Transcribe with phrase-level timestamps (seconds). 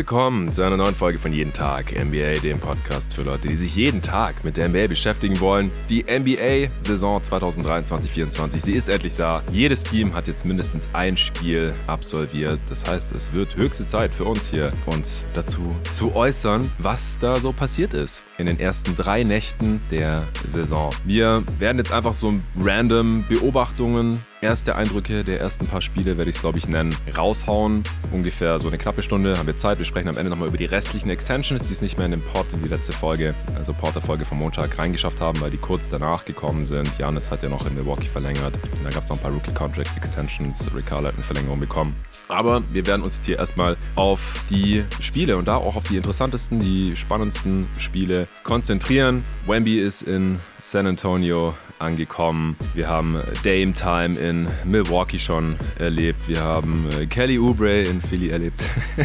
[0.00, 3.76] Willkommen zu einer neuen Folge von Jeden Tag NBA, dem Podcast für Leute, die sich
[3.76, 5.70] jeden Tag mit der NBA beschäftigen wollen.
[5.90, 9.42] Die NBA-Saison 2023-24, sie ist endlich da.
[9.52, 12.60] Jedes Team hat jetzt mindestens ein Spiel absolviert.
[12.70, 17.36] Das heißt, es wird höchste Zeit für uns hier, uns dazu zu äußern, was da
[17.36, 20.88] so passiert ist in den ersten drei Nächten der Saison.
[21.04, 26.36] Wir werden jetzt einfach so random Beobachtungen erste Eindrücke der ersten paar Spiele, werde ich
[26.36, 27.82] es glaube ich nennen, raushauen.
[28.12, 29.78] Ungefähr so eine knappe Stunde haben wir Zeit.
[29.78, 32.22] Wir sprechen am Ende nochmal über die restlichen Extensions, die es nicht mehr in den
[32.22, 36.24] Pod in die letzte Folge, also Porter-Folge vom Montag reingeschafft haben, weil die kurz danach
[36.24, 36.90] gekommen sind.
[36.98, 38.56] Janis hat ja noch in Milwaukee verlängert.
[38.56, 40.70] Und dann gab es noch ein paar Rookie-Contract-Extensions.
[40.86, 41.94] Carlisle hat eine Verlängerung bekommen.
[42.28, 45.96] Aber wir werden uns jetzt hier erstmal auf die Spiele und da auch auf die
[45.96, 49.22] interessantesten, die spannendsten Spiele konzentrieren.
[49.46, 52.56] Wemby ist in San Antonio angekommen.
[52.74, 56.28] Wir haben Dame Time in Milwaukee schon erlebt.
[56.28, 58.62] Wir haben äh, Kelly Oubre in Philly erlebt.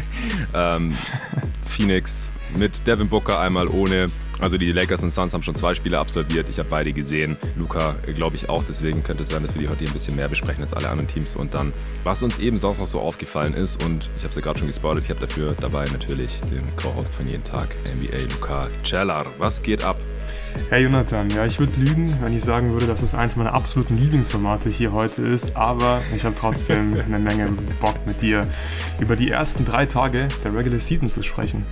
[0.54, 0.94] ähm,
[1.68, 4.08] Phoenix mit Devin Booker einmal ohne.
[4.40, 6.48] Also die Lakers und Suns haben schon zwei Spiele absolviert.
[6.50, 7.38] Ich habe beide gesehen.
[7.58, 8.64] Luca äh, glaube ich auch.
[8.68, 11.08] Deswegen könnte es sein, dass wir die heute ein bisschen mehr besprechen als alle anderen
[11.08, 11.36] Teams.
[11.36, 11.72] Und dann,
[12.04, 14.68] was uns eben sonst noch so aufgefallen ist, und ich habe es ja gerade schon
[14.68, 19.26] gespoilert, ich habe dafür dabei natürlich den Co-Host von jeden Tag, NBA Luca Cellar.
[19.38, 19.98] Was geht ab?
[20.70, 23.96] Hey Jonathan, ja, ich würde lügen, wenn ich sagen würde, dass es eins meiner absoluten
[23.96, 27.50] Lieblingsformate hier heute ist, aber ich habe trotzdem eine Menge
[27.80, 28.48] Bock mit dir
[29.00, 31.66] über die ersten drei Tage der Regular Season zu sprechen.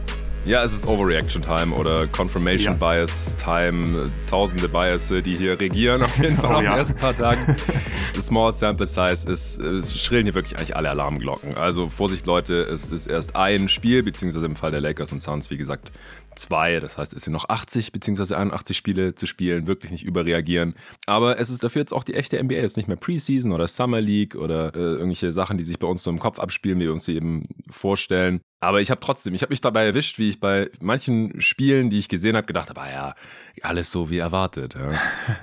[0.46, 2.78] Ja, es ist Overreaction Time oder Confirmation ja.
[2.78, 4.12] Bias Time.
[4.30, 6.72] Tausende Biases, die hier regieren, auf jeden Fall oh, auf ja.
[6.72, 7.56] den ersten paar Tagen.
[8.22, 11.56] Small Sample Size ist, es schrillen hier wirklich eigentlich alle Alarmglocken.
[11.56, 15.50] Also Vorsicht Leute, es ist erst ein Spiel, beziehungsweise im Fall der Lakers und Suns,
[15.50, 15.94] wie gesagt,
[16.36, 16.80] zwei.
[16.80, 18.36] Das heißt, es sind noch 80 bzw.
[18.36, 20.76] 81 Spiele zu spielen, wirklich nicht überreagieren.
[21.06, 22.56] Aber es ist dafür jetzt auch die echte NBA.
[22.56, 25.88] Es ist nicht mehr Preseason oder Summer League oder äh, irgendwelche Sachen, die sich bei
[25.88, 28.42] uns so im Kopf abspielen, wie wir uns sie eben vorstellen.
[28.64, 31.98] Aber ich habe trotzdem, ich habe mich dabei erwischt, wie ich bei manchen Spielen, die
[31.98, 33.16] ich gesehen habe, gedacht habe, ah ja,
[33.62, 34.76] alles so wie erwartet.
[34.76, 34.92] Ja.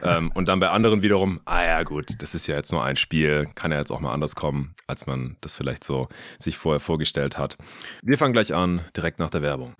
[0.16, 2.96] ähm, und dann bei anderen wiederum, ah ja gut, das ist ja jetzt nur ein
[2.96, 6.08] Spiel, kann ja jetzt auch mal anders kommen, als man das vielleicht so
[6.38, 7.58] sich vorher vorgestellt hat.
[8.02, 9.74] Wir fangen gleich an, direkt nach der Werbung.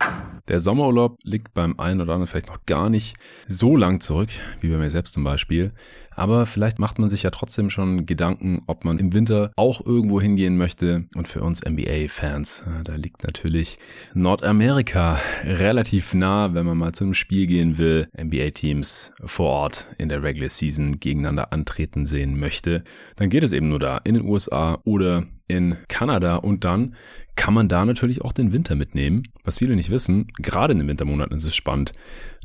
[0.49, 3.16] Der Sommerurlaub liegt beim einen oder anderen vielleicht noch gar nicht
[3.49, 4.31] so lang zurück,
[4.61, 5.72] wie bei mir selbst zum Beispiel.
[6.21, 10.21] Aber vielleicht macht man sich ja trotzdem schon Gedanken, ob man im Winter auch irgendwo
[10.21, 11.06] hingehen möchte.
[11.15, 13.78] Und für uns NBA-Fans, äh, da liegt natürlich
[14.12, 18.09] Nordamerika relativ nah, wenn man mal zum Spiel gehen will.
[18.21, 22.84] NBA-Teams vor Ort in der Regular Season gegeneinander antreten sehen möchte.
[23.17, 26.94] Dann geht es eben nur da in den USA oder in Kanada und dann
[27.37, 29.25] kann man da natürlich auch den Winter mitnehmen.
[29.44, 31.93] Was viele nicht wissen, gerade in den Wintermonaten ist es spannend,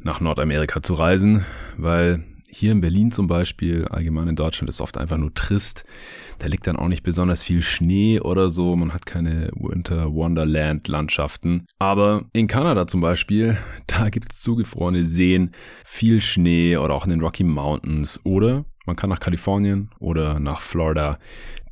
[0.01, 1.45] nach Nordamerika zu reisen,
[1.77, 5.83] weil hier in Berlin zum Beispiel, allgemein in Deutschland, ist oft einfach nur trist.
[6.39, 8.75] Da liegt dann auch nicht besonders viel Schnee oder so.
[8.75, 11.65] Man hat keine Winter Wonderland Landschaften.
[11.79, 15.51] Aber in Kanada zum Beispiel, da gibt es zugefrorene Seen,
[15.83, 18.21] viel Schnee oder auch in den Rocky Mountains.
[18.23, 21.19] Oder man kann nach Kalifornien oder nach Florida.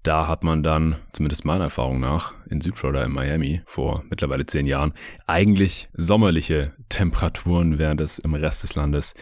[0.04, 4.66] Da hat man dann, zumindest meiner Erfahrung nach, in Südflorida in Miami vor mittlerweile zehn
[4.66, 4.94] Jahren,
[5.28, 9.16] eigentlich sommerliche Temperaturen, während es im Rest des Landes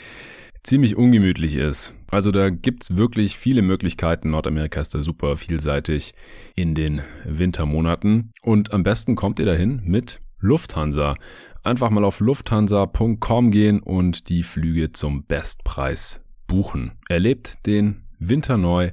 [0.64, 1.96] ziemlich ungemütlich ist.
[2.08, 4.32] Also da gibt's wirklich viele Möglichkeiten.
[4.32, 6.14] Nordamerika ist da super vielseitig
[6.56, 8.32] in den Wintermonaten.
[8.42, 11.16] Und am besten kommt ihr dahin mit Lufthansa.
[11.64, 16.22] Einfach mal auf lufthansa.com gehen und die Flüge zum Bestpreis
[16.52, 16.92] buchen.
[17.08, 18.92] Erlebt den Winter neu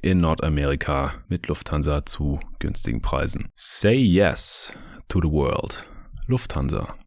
[0.00, 3.48] in Nordamerika mit Lufthansa zu günstigen Preisen.
[3.56, 4.72] Say yes
[5.08, 5.84] to the world.
[6.28, 6.99] Lufthansa.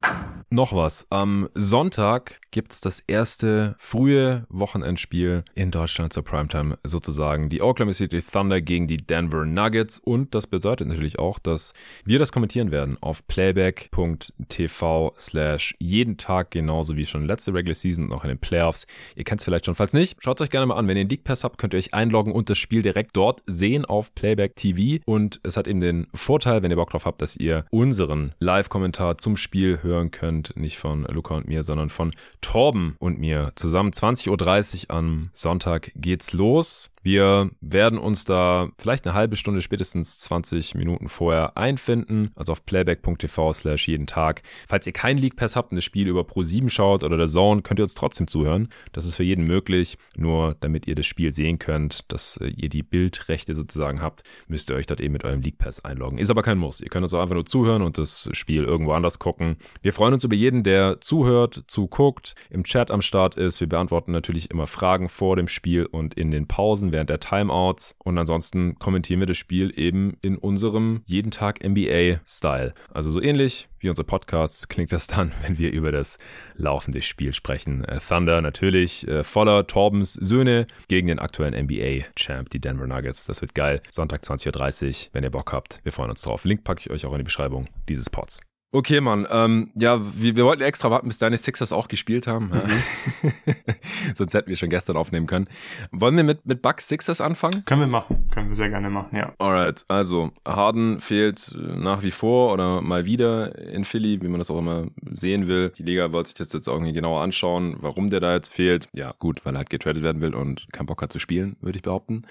[0.53, 1.07] Noch was.
[1.09, 7.49] Am Sonntag gibt es das erste frühe Wochenendspiel in Deutschland zur Primetime sozusagen.
[7.49, 9.97] Die Oklahoma City Thunder gegen die Denver Nuggets.
[9.97, 11.73] Und das bedeutet natürlich auch, dass
[12.05, 18.05] wir das kommentieren werden auf playback.tv slash jeden Tag, genauso wie schon letzte Regular Season
[18.05, 18.85] und auch in den Playoffs.
[19.15, 19.73] Ihr kennt es vielleicht schon.
[19.73, 20.87] Falls nicht, schaut es euch gerne mal an.
[20.87, 23.41] Wenn ihr einen League Pass habt, könnt ihr euch einloggen und das Spiel direkt dort
[23.47, 25.01] sehen auf Playback TV.
[25.05, 29.17] Und es hat eben den Vorteil, wenn ihr Bock drauf habt, dass ihr unseren Live-Kommentar
[29.17, 30.55] zum Spiel hören könnt.
[30.57, 35.91] Nicht von Luca und mir, sondern von Torben und mir zusammen 20.30 Uhr am Sonntag
[35.95, 36.89] geht's los.
[37.03, 42.65] Wir werden uns da vielleicht eine halbe Stunde, spätestens 20 Minuten vorher einfinden, also auf
[42.65, 44.41] playback.tv slash jeden Tag.
[44.69, 47.61] Falls ihr keinen League Pass habt und das Spiel über Pro7 schaut oder der Zone,
[47.61, 48.69] könnt ihr uns trotzdem zuhören.
[48.93, 49.97] Das ist für jeden möglich.
[50.15, 54.69] Nur damit ihr das Spiel sehen könnt, dass äh, ihr die Bildrechte sozusagen habt, müsst
[54.69, 56.19] ihr euch dort eben mit eurem League Pass einloggen.
[56.19, 56.79] Ist aber kein Muss.
[56.79, 59.57] Ihr könnt uns auch einfach nur zuhören und das Spiel irgendwo anders gucken.
[59.81, 63.59] Wir freuen uns über jeden, der zuhört, zuguckt, im Chat am Start ist.
[63.59, 67.95] Wir beantworten natürlich immer Fragen vor dem Spiel und in den Pausen während der Timeouts.
[68.03, 72.73] Und ansonsten kommentieren wir das Spiel eben in unserem jeden Tag NBA-Style.
[72.93, 76.17] Also so ähnlich wie unser Podcast klingt das dann, wenn wir über das
[76.55, 77.83] laufende Spiel sprechen.
[77.83, 83.25] Äh, Thunder natürlich äh, voller Torbens Söhne gegen den aktuellen NBA-Champ, die Denver Nuggets.
[83.25, 83.81] Das wird geil.
[83.91, 85.81] Sonntag 20.30 Uhr, wenn ihr Bock habt.
[85.83, 86.45] Wir freuen uns drauf.
[86.45, 88.39] Link packe ich euch auch in die Beschreibung dieses Pods.
[88.75, 89.27] Okay, Mann.
[89.29, 92.47] Ähm, ja, wir, wir, wollten extra warten, bis deine Sixers auch gespielt haben.
[92.47, 93.31] Mhm.
[94.15, 95.47] Sonst hätten wir schon gestern aufnehmen können.
[95.91, 97.63] Wollen wir mit, mit Bucks Sixers anfangen?
[97.65, 98.27] Können wir machen.
[98.31, 99.31] Können wir sehr gerne machen, ja.
[99.37, 99.85] Alright.
[99.89, 104.57] Also, Harden fehlt nach wie vor oder mal wieder in Philly, wie man das auch
[104.57, 105.69] immer sehen will.
[105.77, 108.87] Die Liga wollte sich das jetzt irgendwie genauer anschauen, warum der da jetzt fehlt.
[108.95, 111.77] Ja, gut, weil er halt getradet werden will und keinen Bock hat zu spielen, würde
[111.77, 112.23] ich behaupten.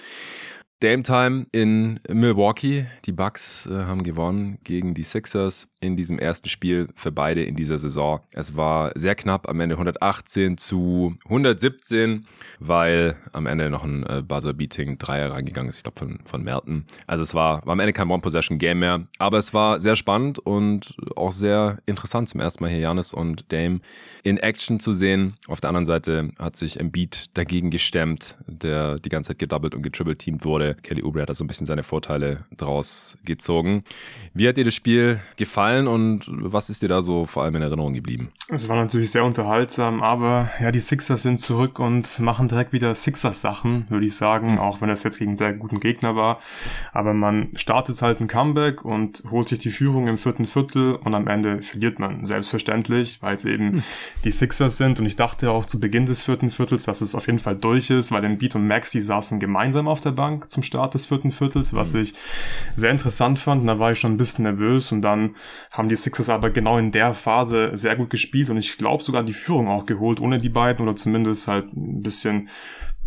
[0.82, 2.86] Dame Time in Milwaukee.
[3.04, 7.54] Die Bucks äh, haben gewonnen gegen die Sixers in diesem ersten Spiel für beide in
[7.54, 8.20] dieser Saison.
[8.32, 12.26] Es war sehr knapp, am Ende 118 zu 117,
[12.58, 16.84] weil am Ende noch ein äh, Buzzer-Beating Dreier reingegangen ist, ich glaube von, von Merton.
[17.06, 20.96] Also es war, war am Ende kein One-Possession-Game mehr, aber es war sehr spannend und
[21.14, 23.80] auch sehr interessant zum ersten Mal hier Janis und Dame
[24.24, 25.34] in Action zu sehen.
[25.46, 29.82] Auf der anderen Seite hat sich Embiid dagegen gestemmt, der die ganze Zeit gedoubled und
[29.82, 33.84] getribbelt teamt Kelly Oubre hat da so ein bisschen seine Vorteile draus gezogen.
[34.34, 37.62] Wie hat dir das Spiel gefallen und was ist dir da so vor allem in
[37.62, 38.30] Erinnerung geblieben?
[38.48, 42.94] Es war natürlich sehr unterhaltsam, aber ja, die Sixers sind zurück und machen direkt wieder
[42.94, 46.40] Sixers-Sachen, würde ich sagen, auch wenn das jetzt gegen einen sehr guten Gegner war.
[46.92, 51.14] Aber man startet halt ein Comeback und holt sich die Führung im vierten Viertel und
[51.14, 52.24] am Ende verliert man.
[52.24, 53.82] Selbstverständlich, weil es eben hm.
[54.24, 57.26] die Sixers sind und ich dachte auch zu Beginn des vierten Viertels, dass es auf
[57.26, 60.61] jeden Fall durch ist, weil den Beat und Maxi saßen gemeinsam auf der Bank zum
[60.62, 62.02] zum Start des vierten Viertels, was mhm.
[62.02, 62.14] ich
[62.74, 63.62] sehr interessant fand.
[63.62, 65.36] Und da war ich schon ein bisschen nervös und dann
[65.70, 69.22] haben die Sixers aber genau in der Phase sehr gut gespielt und ich glaube sogar
[69.22, 72.48] die Führung auch geholt, ohne die beiden oder zumindest halt ein bisschen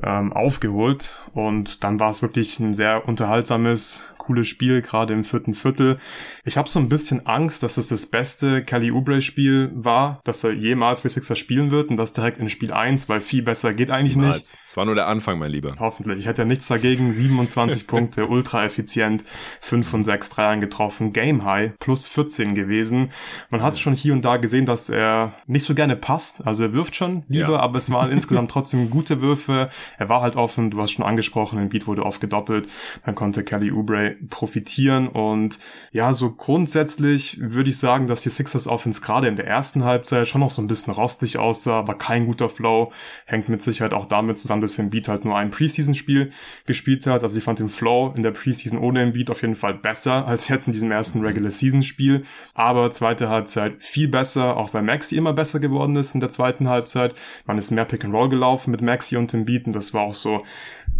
[0.04, 1.26] ähm, aufgeholt.
[1.34, 6.00] Und dann war es wirklich ein sehr unterhaltsames, cooles Spiel, gerade im vierten Viertel.
[6.44, 10.52] Ich habe so ein bisschen Angst, dass es das beste Kelly Oubre-Spiel war, dass er
[10.52, 13.92] jemals für Sixers spielen wird und das direkt in Spiel 1, weil viel besser geht
[13.92, 14.38] eigentlich Niemals.
[14.38, 14.56] nicht.
[14.66, 15.76] Es war nur der Anfang, mein Lieber.
[15.80, 16.20] Hoffentlich.
[16.20, 17.14] Ich hätte ja nichts dagegen.
[17.14, 19.24] 27 Punkte, ultra effizient,
[19.62, 23.12] 5 von 6 Dreiern getroffen, Game High, plus 14 gewesen.
[23.52, 26.46] Man hat schon hier und da gesehen, dass er nicht so gerne passt.
[26.48, 27.60] Also er wirft schon lieber, ja.
[27.60, 29.70] aber es waren insgesamt trotzdem gute Würfe.
[29.98, 32.68] Er war halt offen, du hast schon angesprochen, im Beat wurde oft gedoppelt.
[33.06, 35.08] Dann konnte Kelly Oubre profitieren.
[35.08, 35.60] Und
[35.92, 40.28] ja, so grundsätzlich würde ich sagen, dass die Sixers Offense gerade in der ersten Halbzeit
[40.28, 42.92] schon noch so ein bisschen rostig aussah, war kein guter Flow,
[43.26, 46.32] hängt mit Sicherheit auch damit zusammen, dass Embiid halt nur ein Preseason-Spiel
[46.66, 47.24] gespielt hat.
[47.24, 50.48] Also ich fand den Flow in der Preseason ohne Embiid auf jeden Fall besser als
[50.48, 52.24] jetzt in diesem ersten Regular-Season-Spiel.
[52.54, 56.70] Aber zweite Halbzeit viel besser, auch weil Maxi immer besser geworden ist in der zweiten
[56.70, 57.16] Halbzeit.
[57.46, 60.44] Man ist mehr Pick-and-Roll gelaufen mit Maxi und Embiid und das war auch so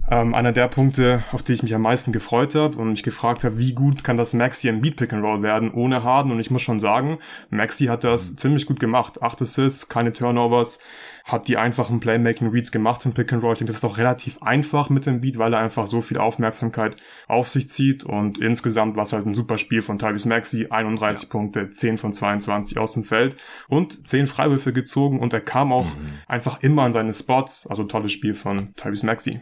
[0.10, 3.44] ähm, einer der Punkte, auf die ich mich am meisten gefreut habe und mich gefragt
[3.44, 6.40] habe, wie gut kann das Maxi im Beat Pick and Roll werden ohne Harden und
[6.40, 7.18] ich muss schon sagen,
[7.50, 8.38] Maxi hat das mhm.
[8.38, 9.22] ziemlich gut gemacht.
[9.22, 10.80] Acht Assists, keine Turnovers,
[11.26, 13.54] hat die einfachen Playmaking Reads gemacht im Pick and Roll.
[13.54, 16.20] Ich denke, das ist auch relativ einfach mit dem Beat, weil er einfach so viel
[16.20, 16.96] Aufmerksamkeit
[17.28, 21.24] auf sich zieht und insgesamt war es halt ein super Spiel von Tyrese Maxi, 31
[21.24, 21.30] ja.
[21.30, 23.36] Punkte, 10 von 22 aus dem Feld
[23.68, 26.20] und 10 Freiwürfe gezogen und er kam auch mhm.
[26.28, 29.42] einfach immer an seine Spots, also tolles Spiel von Tyrese Maxi.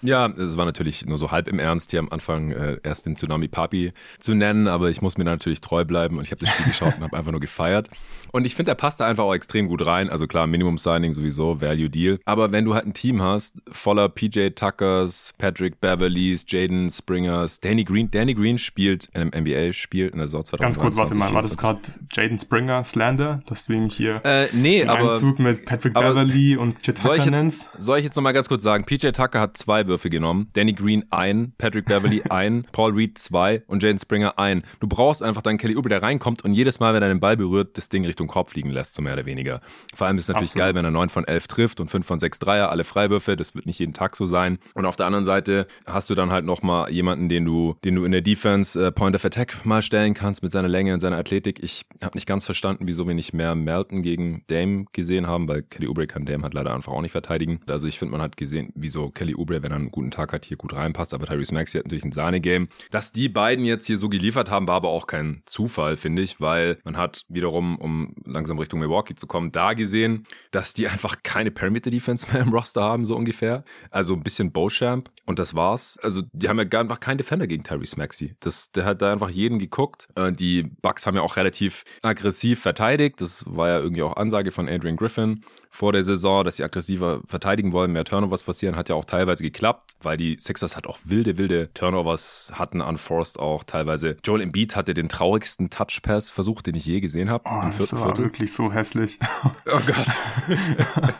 [0.00, 3.16] Ja, es war natürlich nur so halb im Ernst, hier am Anfang äh, erst den
[3.16, 6.50] Tsunami Papi zu nennen, aber ich muss mir natürlich treu bleiben und ich habe das
[6.50, 7.88] Spiel geschaut und habe einfach nur gefeiert.
[8.32, 10.08] Und ich finde, er passt da einfach auch extrem gut rein.
[10.08, 12.18] Also klar, Minimum Signing sowieso, Value Deal.
[12.24, 17.84] Aber wenn du halt ein Team hast, voller PJ Tuckers, Patrick Beverleys, Jaden Springers, Danny
[17.84, 20.60] Green, Danny Green spielt in einem NBA, spielt in der Saison 2020.
[20.60, 21.80] Ganz kurz, warte mal, war das gerade
[22.12, 26.80] Jaden Springer Slander, dass du ihn hier äh, nee, aber, Einzug mit Patrick Beverly und
[26.80, 27.70] PJ Tucker nennst?
[27.78, 30.48] Soll ich jetzt nochmal ganz kurz sagen, PJ Tucker hat zwei Freiwürfe genommen.
[30.52, 34.62] Danny Green ein, Patrick Beverly ein, Paul Reed zwei und Jane Springer ein.
[34.80, 37.36] Du brauchst einfach dann Kelly Oubre, der reinkommt und jedes Mal, wenn er den Ball
[37.36, 39.60] berührt, das Ding Richtung Korb fliegen lässt, so mehr oder weniger.
[39.94, 40.66] Vor allem ist es natürlich Absolut.
[40.66, 43.36] geil, wenn er 9 von 11 trifft und 5 von 6 Dreier, alle Freiwürfe.
[43.36, 44.58] Das wird nicht jeden Tag so sein.
[44.74, 48.04] Und auf der anderen Seite hast du dann halt nochmal jemanden, den du, den du
[48.04, 51.18] in der Defense äh, Point of Attack mal stellen kannst mit seiner Länge und seiner
[51.18, 51.62] Athletik.
[51.62, 55.62] Ich habe nicht ganz verstanden, wieso wir nicht mehr Melton gegen Dame gesehen haben, weil
[55.62, 57.60] Kelly Oubre kann Dame halt leider einfach auch nicht verteidigen.
[57.66, 60.44] Also ich finde, man hat gesehen, wieso Kelly Oubre, wenn er einen guten Tag hat,
[60.44, 61.14] hier gut reinpasst.
[61.14, 62.68] Aber Tyrese Maxey hat natürlich ein Sahne-Game.
[62.90, 66.40] Dass die beiden jetzt hier so geliefert haben, war aber auch kein Zufall, finde ich,
[66.40, 71.22] weil man hat wiederum, um langsam Richtung Milwaukee zu kommen, da gesehen, dass die einfach
[71.22, 73.64] keine Perimeter-Defense mehr im Roster haben, so ungefähr.
[73.90, 75.98] Also ein bisschen Beauchamp und das war's.
[76.02, 78.34] Also die haben ja gar einfach keinen Defender gegen Tyrese Maxey.
[78.40, 80.08] Das, der hat da einfach jeden geguckt.
[80.16, 83.20] Äh, die Bucks haben ja auch relativ aggressiv verteidigt.
[83.20, 87.22] Das war ja irgendwie auch Ansage von Adrian Griffin vor der Saison, dass sie aggressiver
[87.26, 90.98] verteidigen wollen, mehr Turnovers forcieren, hat ja auch teilweise geklappt, weil die Sixers halt auch
[91.04, 94.18] wilde, wilde Turnovers hatten, unforced auch teilweise.
[94.22, 97.44] Joel Embiid hatte den traurigsten Touchpass-Versuch, den ich je gesehen habe.
[97.46, 98.24] Oh, das war Viertel.
[98.24, 99.18] wirklich so hässlich.
[99.44, 100.54] Oh Gott.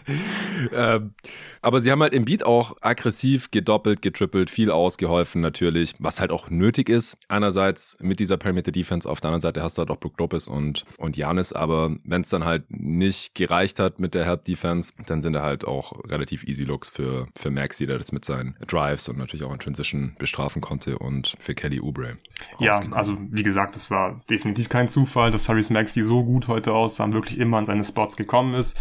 [0.72, 1.14] ähm,
[1.62, 6.50] aber sie haben halt Embiid auch aggressiv gedoppelt, getrippelt, viel ausgeholfen natürlich, was halt auch
[6.50, 7.16] nötig ist.
[7.28, 10.46] Einerseits mit dieser Perimeter Defense, auf der anderen Seite hast du halt auch Brook Lopez
[10.46, 14.92] und, und Janis, aber wenn es dann halt nicht gereicht hat mit der Help Defense,
[15.06, 18.56] dann sind er halt auch relativ easy Looks für, für Maxi, der das mit seinen
[18.66, 22.18] Drives und natürlich auch in Transition bestrafen konnte und für Kelly Oubre.
[22.58, 26.72] Ja, also wie gesagt, es war definitiv kein Zufall, dass Tyrese Maxi so gut heute
[26.72, 28.78] aussah wirklich immer an seine Spots gekommen ist.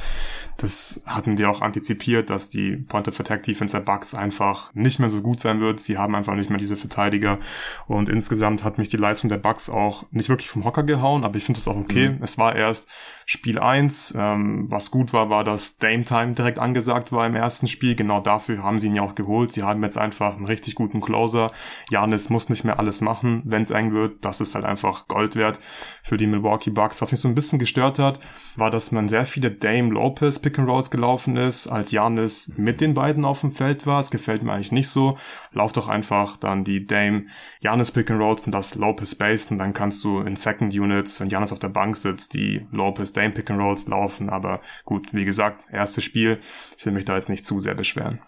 [0.58, 5.00] Das hatten wir auch antizipiert, dass die Point of Attack Defense der Bucks einfach nicht
[5.00, 5.80] mehr so gut sein wird.
[5.80, 7.40] Sie haben einfach nicht mehr diese Verteidiger
[7.88, 11.38] und insgesamt hat mich die Leistung der Bucks auch nicht wirklich vom Hocker gehauen, aber
[11.38, 12.10] ich finde es auch okay.
[12.10, 12.20] Mhm.
[12.22, 12.88] Es war erst
[13.26, 14.14] Spiel 1.
[14.18, 17.96] Ähm, was gut war, war, dass Dame Time direkt angesagt war im ersten Spiel.
[17.96, 19.52] Genau dafür haben sie ihn ja auch geholt.
[19.52, 21.52] Sie haben jetzt einfach einen richtig guten Closer.
[21.90, 24.24] Janis muss nicht mehr alles machen, wenn es eng wird.
[24.26, 25.60] Das ist halt einfach Gold wert
[26.04, 27.02] für die Milwaukee Bucks.
[27.02, 28.20] Was mich so ein bisschen gestört hat,
[28.56, 32.82] war, dass man sehr viele Dame Lopez Pick and Rolls gelaufen ist, als Janis mit
[32.82, 34.00] den beiden auf dem Feld war.
[34.00, 35.18] Es gefällt mir eigentlich nicht so.
[35.52, 37.26] Lauf doch einfach dann die Dame
[37.60, 41.20] Janis Pick and Rolls und das Lopez Based und dann kannst du in Second Units,
[41.20, 44.30] wenn Janis auf der Bank sitzt, die Lopez Dame Pick and Rolls laufen.
[44.30, 45.41] Aber gut, wie gesagt,
[45.72, 46.40] erstes Spiel.
[46.78, 48.22] Ich will mich da jetzt nicht zu sehr beschweren.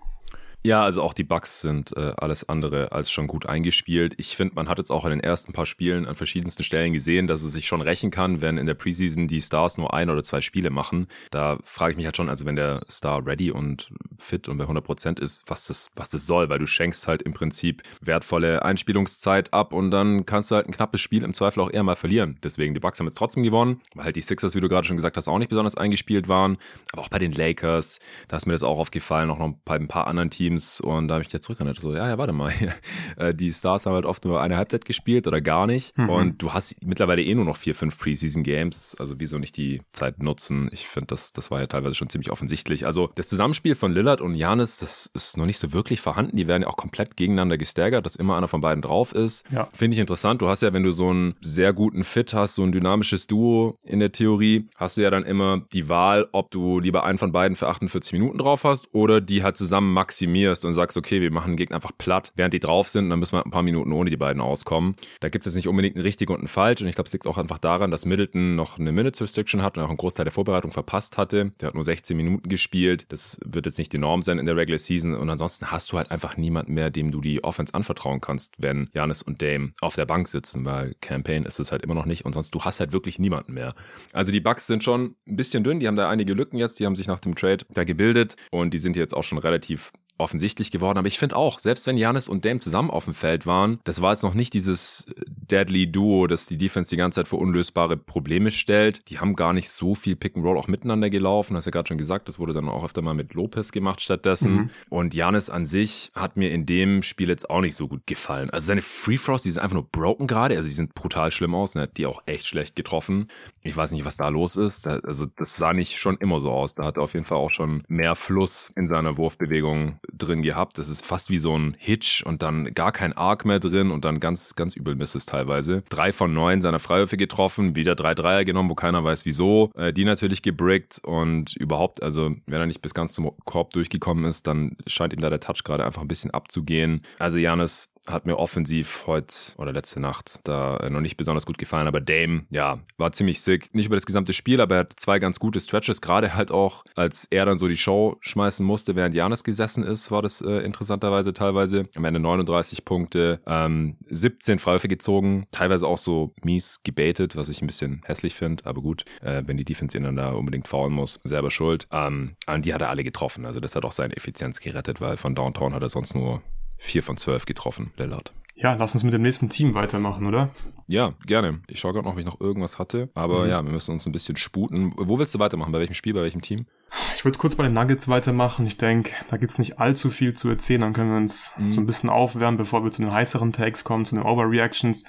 [0.66, 4.14] Ja, also auch die Bugs sind äh, alles andere als schon gut eingespielt.
[4.18, 7.28] Ich finde, man hat jetzt auch in den ersten paar Spielen an verschiedensten Stellen gesehen,
[7.28, 10.24] dass es sich schon rächen kann, wenn in der Preseason die Stars nur ein oder
[10.24, 11.08] zwei Spiele machen.
[11.32, 14.64] Da frage ich mich halt schon, also wenn der Star ready und fit und bei
[14.64, 18.64] 100 Prozent ist, was das, was das soll, weil du schenkst halt im Prinzip wertvolle
[18.64, 21.98] Einspielungszeit ab und dann kannst du halt ein knappes Spiel im Zweifel auch eher mal
[21.98, 22.38] verlieren.
[22.42, 24.96] Deswegen, die Bugs haben jetzt trotzdem gewonnen, weil halt die Sixers, wie du gerade schon
[24.96, 26.58] gesagt hast, auch nicht besonders eingespielt waren.
[26.94, 29.90] Aber auch bei den Lakers, da ist mir das auch aufgefallen, auch noch bei ein
[29.90, 32.52] paar anderen Teams Teams und da habe ich jetzt zurückerinnert, so, ja, ja, warte mal,
[33.18, 36.10] äh, die Stars haben halt oft nur eine Halbzeit gespielt oder gar nicht mhm.
[36.10, 39.82] und du hast mittlerweile eh nur noch vier, fünf Preseason Games, also wieso nicht die
[39.92, 40.70] Zeit nutzen?
[40.72, 42.86] Ich finde, das, das war ja teilweise schon ziemlich offensichtlich.
[42.86, 46.38] Also das Zusammenspiel von Lillard und Janis, das ist noch nicht so wirklich vorhanden.
[46.38, 49.46] Die werden ja auch komplett gegeneinander gestaggert, dass immer einer von beiden drauf ist.
[49.52, 49.70] Ja.
[49.74, 50.42] Finde ich interessant.
[50.42, 53.78] Du hast ja, wenn du so einen sehr guten Fit hast, so ein dynamisches Duo
[53.84, 57.32] in der Theorie, hast du ja dann immer die Wahl, ob du lieber einen von
[57.32, 61.22] beiden für 48 Minuten drauf hast oder die halt zusammen maximieren optimierst und sagst, okay,
[61.22, 63.52] wir machen den Gegner einfach platt, während die drauf sind und dann müssen wir ein
[63.52, 64.96] paar Minuten ohne die beiden auskommen.
[65.20, 67.14] Da gibt es jetzt nicht unbedingt ein richtig und ein falsch und ich glaube, es
[67.14, 70.26] liegt auch einfach daran, dass Middleton noch eine Minutes Restriction hat und auch einen Großteil
[70.26, 71.52] der Vorbereitung verpasst hatte.
[71.62, 73.06] Der hat nur 16 Minuten gespielt.
[73.10, 75.98] Das wird jetzt nicht die Norm sein in der Regular Season und ansonsten hast du
[75.98, 79.96] halt einfach niemanden mehr, dem du die Offense anvertrauen kannst, wenn Janis und Dame auf
[79.96, 82.80] der Bank sitzen, weil Campaign ist es halt immer noch nicht und sonst du hast
[82.80, 83.76] halt wirklich niemanden mehr.
[84.12, 86.86] Also die Bucks sind schon ein bisschen dünn, die haben da einige Lücken jetzt, die
[86.86, 90.72] haben sich nach dem Trade da gebildet und die sind jetzt auch schon relativ offensichtlich
[90.72, 90.98] geworden.
[90.98, 94.02] Aber ich finde auch, selbst wenn Janis und Dame zusammen auf dem Feld waren, das
[94.02, 97.98] war jetzt noch nicht dieses Deadly Duo, das die Defense die ganze Zeit vor unlösbare
[97.98, 99.10] Probleme stellt.
[99.10, 101.56] Die haben gar nicht so viel Pick and Roll auch miteinander gelaufen.
[101.56, 104.54] Hast ja gerade schon gesagt, das wurde dann auch öfter mal mit Lopez gemacht stattdessen.
[104.54, 104.70] Mhm.
[104.90, 108.50] Und Janis an sich hat mir in dem Spiel jetzt auch nicht so gut gefallen.
[108.50, 110.56] Also seine Free Throws, die sind einfach nur broken gerade.
[110.56, 111.76] Also die sind brutal schlimm aus.
[111.76, 111.90] Ne?
[111.98, 113.28] Die auch echt schlecht getroffen.
[113.62, 114.88] Ich weiß nicht, was da los ist.
[114.88, 116.74] also das sah nicht schon immer so aus.
[116.74, 120.78] Da hat er auf jeden Fall auch schon mehr Fluss in seiner Wurfbewegung drin gehabt.
[120.78, 124.06] Das ist fast wie so ein Hitch und dann gar kein Arc mehr drin und
[124.06, 125.84] dann ganz, ganz übel Misses teilweise.
[125.90, 129.72] Drei von neun seiner Freiwürfe getroffen, wieder drei Dreier genommen, wo keiner weiß wieso.
[129.76, 134.26] Äh, die natürlich gebrickt und überhaupt, also wenn er nicht bis ganz zum Korb durchgekommen
[134.26, 137.04] ist, dann scheint ihm da der Touch gerade einfach ein bisschen abzugehen.
[137.20, 141.58] Also Janis hat mir offensiv heute oder letzte Nacht da äh, noch nicht besonders gut
[141.58, 143.74] gefallen, aber Dame, ja, war ziemlich sick.
[143.74, 146.84] Nicht über das gesamte Spiel, aber er hat zwei ganz gute Stretches, gerade halt auch,
[146.96, 150.60] als er dann so die Show schmeißen musste, während Janis gesessen ist, war das äh,
[150.60, 151.86] interessanterweise teilweise.
[151.96, 157.62] Am Ende 39 Punkte, ähm, 17 Freiwürfe gezogen, teilweise auch so mies gebaitet, was ich
[157.62, 160.94] ein bisschen hässlich finde, aber gut, äh, wenn die Defense ihn dann da unbedingt faulen
[160.94, 161.88] muss, selber schuld.
[161.92, 165.18] Ähm, und die hat er alle getroffen, also das hat auch seine Effizienz gerettet, weil
[165.18, 166.42] von Downtown hat er sonst nur
[166.84, 168.34] 4 von 12 getroffen, Lillard.
[168.56, 170.52] Ja, lass uns mit dem nächsten Team weitermachen, oder?
[170.88, 171.62] Ja, gerne.
[171.68, 173.10] Ich schaue gerade noch, ob ich noch irgendwas hatte.
[173.16, 173.50] Aber mhm.
[173.50, 174.94] ja, wir müssen uns ein bisschen sputen.
[174.96, 175.72] Wo willst du weitermachen?
[175.72, 176.68] Bei welchem Spiel, bei welchem Team?
[177.16, 178.66] Ich würde kurz bei den Nuggets weitermachen.
[178.66, 180.82] Ich denke, da gibt's nicht allzu viel zu erzählen.
[180.82, 181.70] Dann können wir uns mhm.
[181.70, 185.04] so ein bisschen aufwärmen, bevor wir zu den heißeren Tags kommen, zu den Overreactions.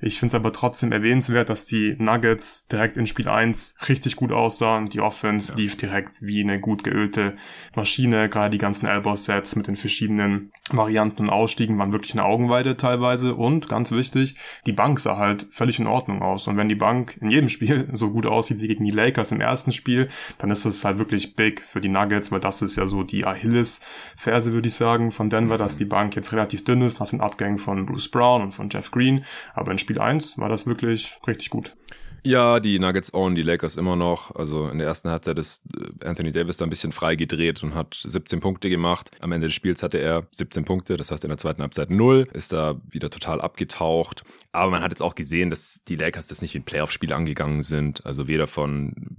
[0.00, 4.30] Ich finde es aber trotzdem erwähnenswert, dass die Nuggets direkt in Spiel 1 richtig gut
[4.30, 4.88] aussahen.
[4.88, 5.58] Die Offense ja.
[5.58, 7.36] lief direkt wie eine gut geölte
[7.74, 8.28] Maschine.
[8.28, 13.34] Gerade die ganzen Elbow-Sets mit den verschiedenen Varianten und Ausstiegen waren wirklich eine Augenweide teilweise.
[13.34, 16.46] Und ganz wichtig, die Bank sah halt völlig in Ordnung aus.
[16.46, 19.40] Und wenn die Bank in jedem Spiel so gut aussieht wie gegen die Lakers im
[19.40, 20.08] ersten Spiel,
[20.38, 23.24] dann ist das halt wirklich big für die Nuggets, weil das ist ja so die
[23.24, 25.58] Achilles-Ferse, würde ich sagen, von Denver, mhm.
[25.58, 28.68] dass die Bank jetzt relativ dünn ist nach den Abgängen von Bruce Brown und von
[28.70, 29.24] Jeff Green.
[29.54, 31.74] Aber in Spiel 1 war das wirklich richtig gut.
[32.24, 34.34] Ja, die Nuggets own die Lakers immer noch.
[34.34, 37.74] Also in der ersten Halbzeit ist äh, Anthony Davis da ein bisschen frei gedreht und
[37.74, 39.10] hat 17 Punkte gemacht.
[39.20, 42.28] Am Ende des Spiels hatte er 17 Punkte, das heißt in der zweiten Halbzeit 0,
[42.32, 44.24] ist da wieder total abgetaucht.
[44.52, 47.62] Aber man hat jetzt auch gesehen, dass die Lakers das nicht wie ein Playoff-Spiel angegangen
[47.62, 48.04] sind.
[48.04, 49.16] Also weder von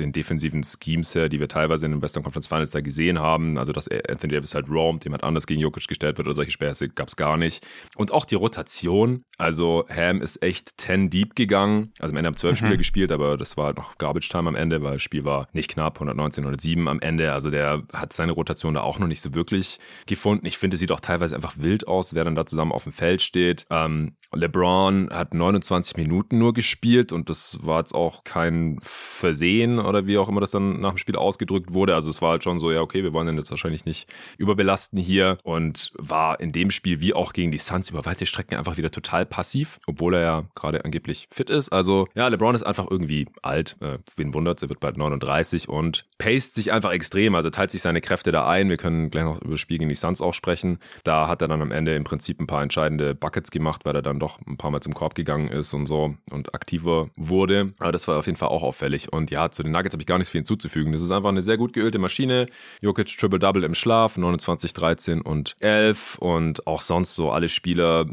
[0.00, 3.58] den defensiven Schemes her, die wir teilweise in den Western Conference Finals da gesehen haben.
[3.58, 6.88] Also, dass Anthony Davis halt roamt, jemand anders gegen Jokic gestellt wird oder solche Späße
[6.88, 7.66] gab es gar nicht.
[7.96, 9.24] Und auch die Rotation.
[9.38, 11.92] Also, Ham ist echt 10 deep gegangen.
[11.98, 12.56] Also, am Ende haben 12 mhm.
[12.56, 15.48] Spiele gespielt, aber das war halt noch Garbage Time am Ende, weil das Spiel war
[15.52, 17.32] nicht knapp, 119, 107 am Ende.
[17.32, 20.46] Also, der hat seine Rotation da auch noch nicht so wirklich gefunden.
[20.46, 22.92] Ich finde, es sieht auch teilweise einfach wild aus, wer dann da zusammen auf dem
[22.92, 23.66] Feld steht.
[23.70, 30.06] Ähm, LeBron hat 29 Minuten nur gespielt und das war jetzt auch kein Versehen oder
[30.06, 31.94] wie auch immer das dann nach dem Spiel ausgedrückt wurde.
[31.94, 34.98] Also es war halt schon so, ja, okay, wir wollen den jetzt wahrscheinlich nicht überbelasten
[34.98, 38.76] hier und war in dem Spiel wie auch gegen die Suns über weite Strecken einfach
[38.76, 41.70] wieder total passiv, obwohl er ja gerade angeblich fit ist.
[41.70, 43.76] Also ja, LeBron ist einfach irgendwie alt.
[43.80, 47.82] Äh, wen wundert's, er wird bald 39 und paced sich einfach extrem, also teilt sich
[47.82, 48.68] seine Kräfte da ein.
[48.68, 50.78] Wir können gleich noch über das Spiel gegen die Suns auch sprechen.
[51.04, 54.02] Da hat er dann am Ende im Prinzip ein paar entscheidende Buckets gemacht, weil er
[54.02, 57.72] dann doch ein paar Mal zum Korb gegangen ist und so und aktiver wurde.
[57.78, 59.12] Aber das war auf jeden Fall auch auffällig.
[59.12, 60.92] Und ja, zu den Nuggets habe ich gar nicht viel hinzuzufügen.
[60.92, 62.46] Das ist einfach eine sehr gut geölte Maschine.
[62.80, 68.06] Jokic Triple-Double im Schlaf, 29, 13 und 11 und auch sonst so alle Spieler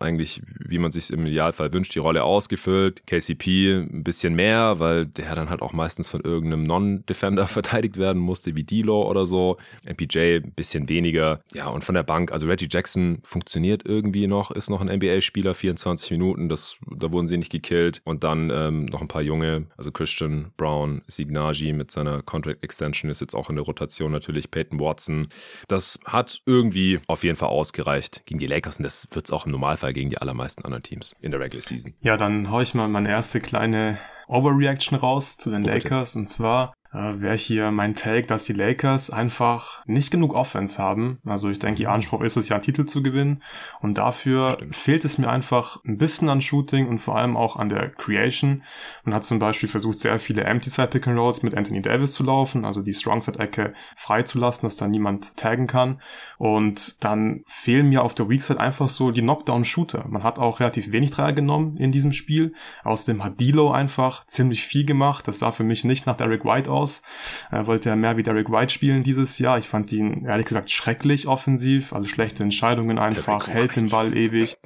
[0.00, 3.06] eigentlich, wie man sich im Idealfall wünscht, die Rolle ausgefüllt.
[3.06, 8.20] KCP ein bisschen mehr, weil der dann halt auch meistens von irgendeinem Non-Defender verteidigt werden
[8.20, 9.56] musste, wie D-Law oder so.
[9.88, 11.40] MPJ ein bisschen weniger.
[11.52, 15.54] Ja, und von der Bank, also Reggie Jackson funktioniert irgendwie noch, ist noch ein NBA-Spieler,
[15.54, 18.00] 24 Minuten, das, da wurden sie nicht gekillt.
[18.04, 23.10] Und dann ähm, noch ein paar junge, also Christian Brown, Signagi mit seiner Contract Extension
[23.10, 25.28] ist jetzt auch in der Rotation natürlich Peyton Watson.
[25.68, 29.46] Das hat irgendwie auf jeden Fall ausgereicht gegen die Lakers und das wird es auch
[29.46, 31.94] im Normalfall gegen die allermeisten anderen Teams in der Regular Season.
[32.00, 36.16] Ja, dann hau ich mal meine erste kleine Overreaction raus zu den oh, Lakers.
[36.16, 41.18] Und zwar äh, wäre hier mein Take, dass die Lakers einfach nicht genug Offense haben.
[41.24, 41.94] Also ich denke, ihr mhm.
[41.94, 43.42] Anspruch ist es ja, einen Titel zu gewinnen.
[43.80, 44.76] Und dafür Stimmt.
[44.76, 48.62] fehlt es mir einfach ein bisschen an Shooting und vor allem auch an der Creation.
[49.04, 52.14] Man hat zum Beispiel versucht, sehr viele Empty Side Pick and Rolls mit Anthony Davis
[52.14, 56.00] zu laufen, also die Strong Side Ecke freizulassen, dass da niemand taggen kann.
[56.38, 60.04] Und dann fehlen mir auf der Weak Side einfach so die Knockdown Shooter.
[60.08, 62.54] Man hat auch relativ wenig Dreier genommen in diesem Spiel.
[62.84, 65.26] Außerdem hat D'Lo einfach ziemlich viel gemacht.
[65.26, 67.02] Das sah für mich nicht nach Derek White aus aus.
[67.50, 69.58] Er wollte ja mehr wie Derek White spielen dieses Jahr.
[69.58, 74.58] Ich fand ihn ehrlich gesagt schrecklich offensiv, also schlechte Entscheidungen einfach, hält den Ball ewig.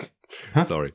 [0.67, 0.93] Sorry.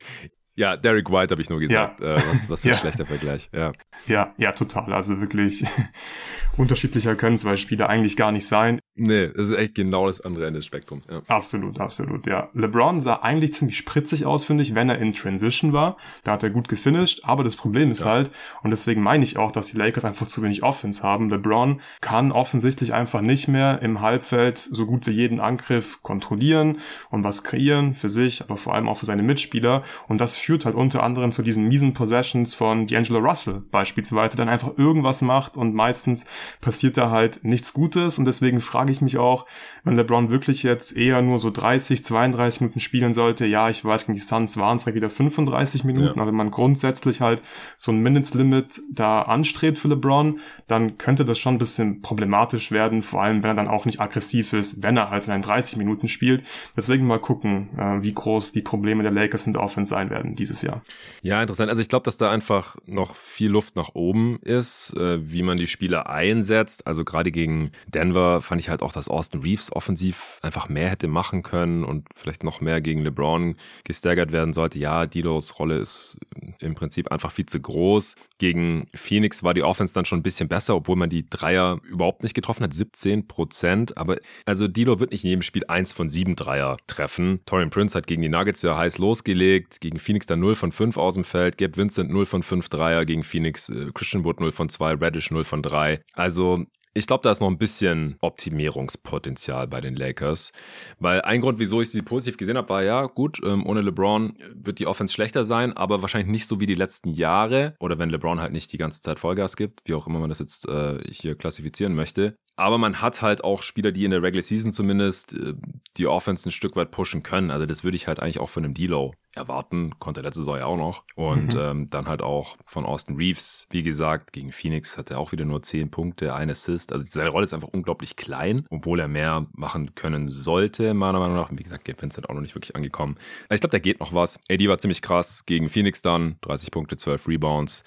[0.56, 2.00] Ja, Derek White habe ich nur gesagt.
[2.00, 2.14] Ja.
[2.14, 2.78] Äh, was, was für ein ja.
[2.78, 3.50] schlechter Vergleich.
[3.52, 3.72] Ja.
[4.06, 4.92] ja, ja, total.
[4.92, 5.64] Also wirklich
[6.56, 8.78] unterschiedlicher können zwei Spieler eigentlich gar nicht sein.
[8.96, 11.06] Nee, das ist echt genau das andere Ende des Spektrums.
[11.10, 11.22] Ja.
[11.26, 12.48] Absolut, absolut, ja.
[12.54, 15.96] LeBron sah eigentlich ziemlich spritzig aus, finde ich, wenn er in Transition war.
[16.22, 18.10] Da hat er gut gefinisht, aber das Problem ist ja.
[18.10, 18.30] halt,
[18.62, 21.28] und deswegen meine ich auch, dass die Lakers einfach zu wenig Offense haben.
[21.28, 26.78] LeBron kann offensichtlich einfach nicht mehr im Halbfeld so gut wie jeden Angriff kontrollieren
[27.10, 29.82] und was kreieren für sich, aber vor allem auch für seine Mitspieler.
[30.06, 34.50] Und das führt halt unter anderem zu diesen miesen Possessions von D'Angelo Russell beispielsweise, dann
[34.50, 36.26] einfach irgendwas macht und meistens
[36.60, 39.46] passiert da halt nichts Gutes und deswegen frage ich mich auch,
[39.84, 44.04] wenn LeBron wirklich jetzt eher nur so 30, 32 Minuten spielen sollte, ja, ich weiß,
[44.04, 46.12] gegen die Suns waren es halt wieder 35 Minuten, ja.
[46.12, 47.42] aber wenn man grundsätzlich halt
[47.78, 53.00] so ein Minutes-Limit da anstrebt für LeBron, dann könnte das schon ein bisschen problematisch werden,
[53.00, 56.08] vor allem wenn er dann auch nicht aggressiv ist, wenn er halt in 30 Minuten
[56.08, 56.44] spielt.
[56.76, 60.33] Deswegen mal gucken, äh, wie groß die Probleme der Lakers in der Offense sein werden
[60.36, 60.82] dieses Jahr.
[61.22, 61.70] Ja, interessant.
[61.70, 65.56] Also ich glaube, dass da einfach noch viel Luft nach oben ist, äh, wie man
[65.56, 66.86] die Spieler einsetzt.
[66.86, 71.08] Also gerade gegen Denver fand ich halt auch, dass Austin Reeves offensiv einfach mehr hätte
[71.08, 74.78] machen können und vielleicht noch mehr gegen LeBron gestaggert werden sollte.
[74.78, 76.18] Ja, Dilos Rolle ist
[76.60, 78.16] im Prinzip einfach viel zu groß.
[78.38, 82.22] Gegen Phoenix war die Offense dann schon ein bisschen besser, obwohl man die Dreier überhaupt
[82.22, 83.96] nicht getroffen hat, 17 Prozent.
[83.96, 87.40] Aber also Dilo wird nicht in jedem Spiel eins von sieben Dreier treffen.
[87.46, 90.96] Torian Prince hat gegen die Nuggets ja heiß losgelegt, gegen Phoenix dann 0 von 5
[90.96, 94.52] aus dem Feld, Gabe Vincent 0 von 5 Dreier gegen Phoenix, äh, Christian Wood 0
[94.52, 96.02] von 2, Reddish 0 von 3.
[96.12, 100.52] Also ich glaube, da ist noch ein bisschen Optimierungspotenzial bei den Lakers.
[101.00, 104.38] Weil ein Grund, wieso ich sie positiv gesehen habe, war ja, gut, ähm, ohne LeBron
[104.54, 107.74] wird die Offense schlechter sein, aber wahrscheinlich nicht so wie die letzten Jahre.
[107.80, 110.38] Oder wenn LeBron halt nicht die ganze Zeit Vollgas gibt, wie auch immer man das
[110.38, 112.36] jetzt äh, hier klassifizieren möchte.
[112.54, 115.54] Aber man hat halt auch Spieler, die in der Regular Season zumindest äh,
[115.96, 117.50] die Offense ein Stück weit pushen können.
[117.50, 119.98] Also das würde ich halt eigentlich auch von einem D-Low erwarten.
[119.98, 121.04] Konnte letzte Saison ja auch noch.
[121.14, 121.60] Und mhm.
[121.60, 123.66] ähm, dann halt auch von Austin Reeves.
[123.70, 126.92] Wie gesagt, gegen Phoenix hat er auch wieder nur 10 Punkte, ein Assist.
[126.92, 131.36] Also seine Rolle ist einfach unglaublich klein, obwohl er mehr machen können sollte, meiner Meinung
[131.36, 131.50] nach.
[131.52, 133.16] Wie gesagt, Gabe Vincent auch noch nicht wirklich angekommen.
[133.50, 134.40] Ich glaube, da geht noch was.
[134.50, 136.36] AD war ziemlich krass gegen Phoenix dann.
[136.42, 137.84] 30 Punkte, 12 Rebounds.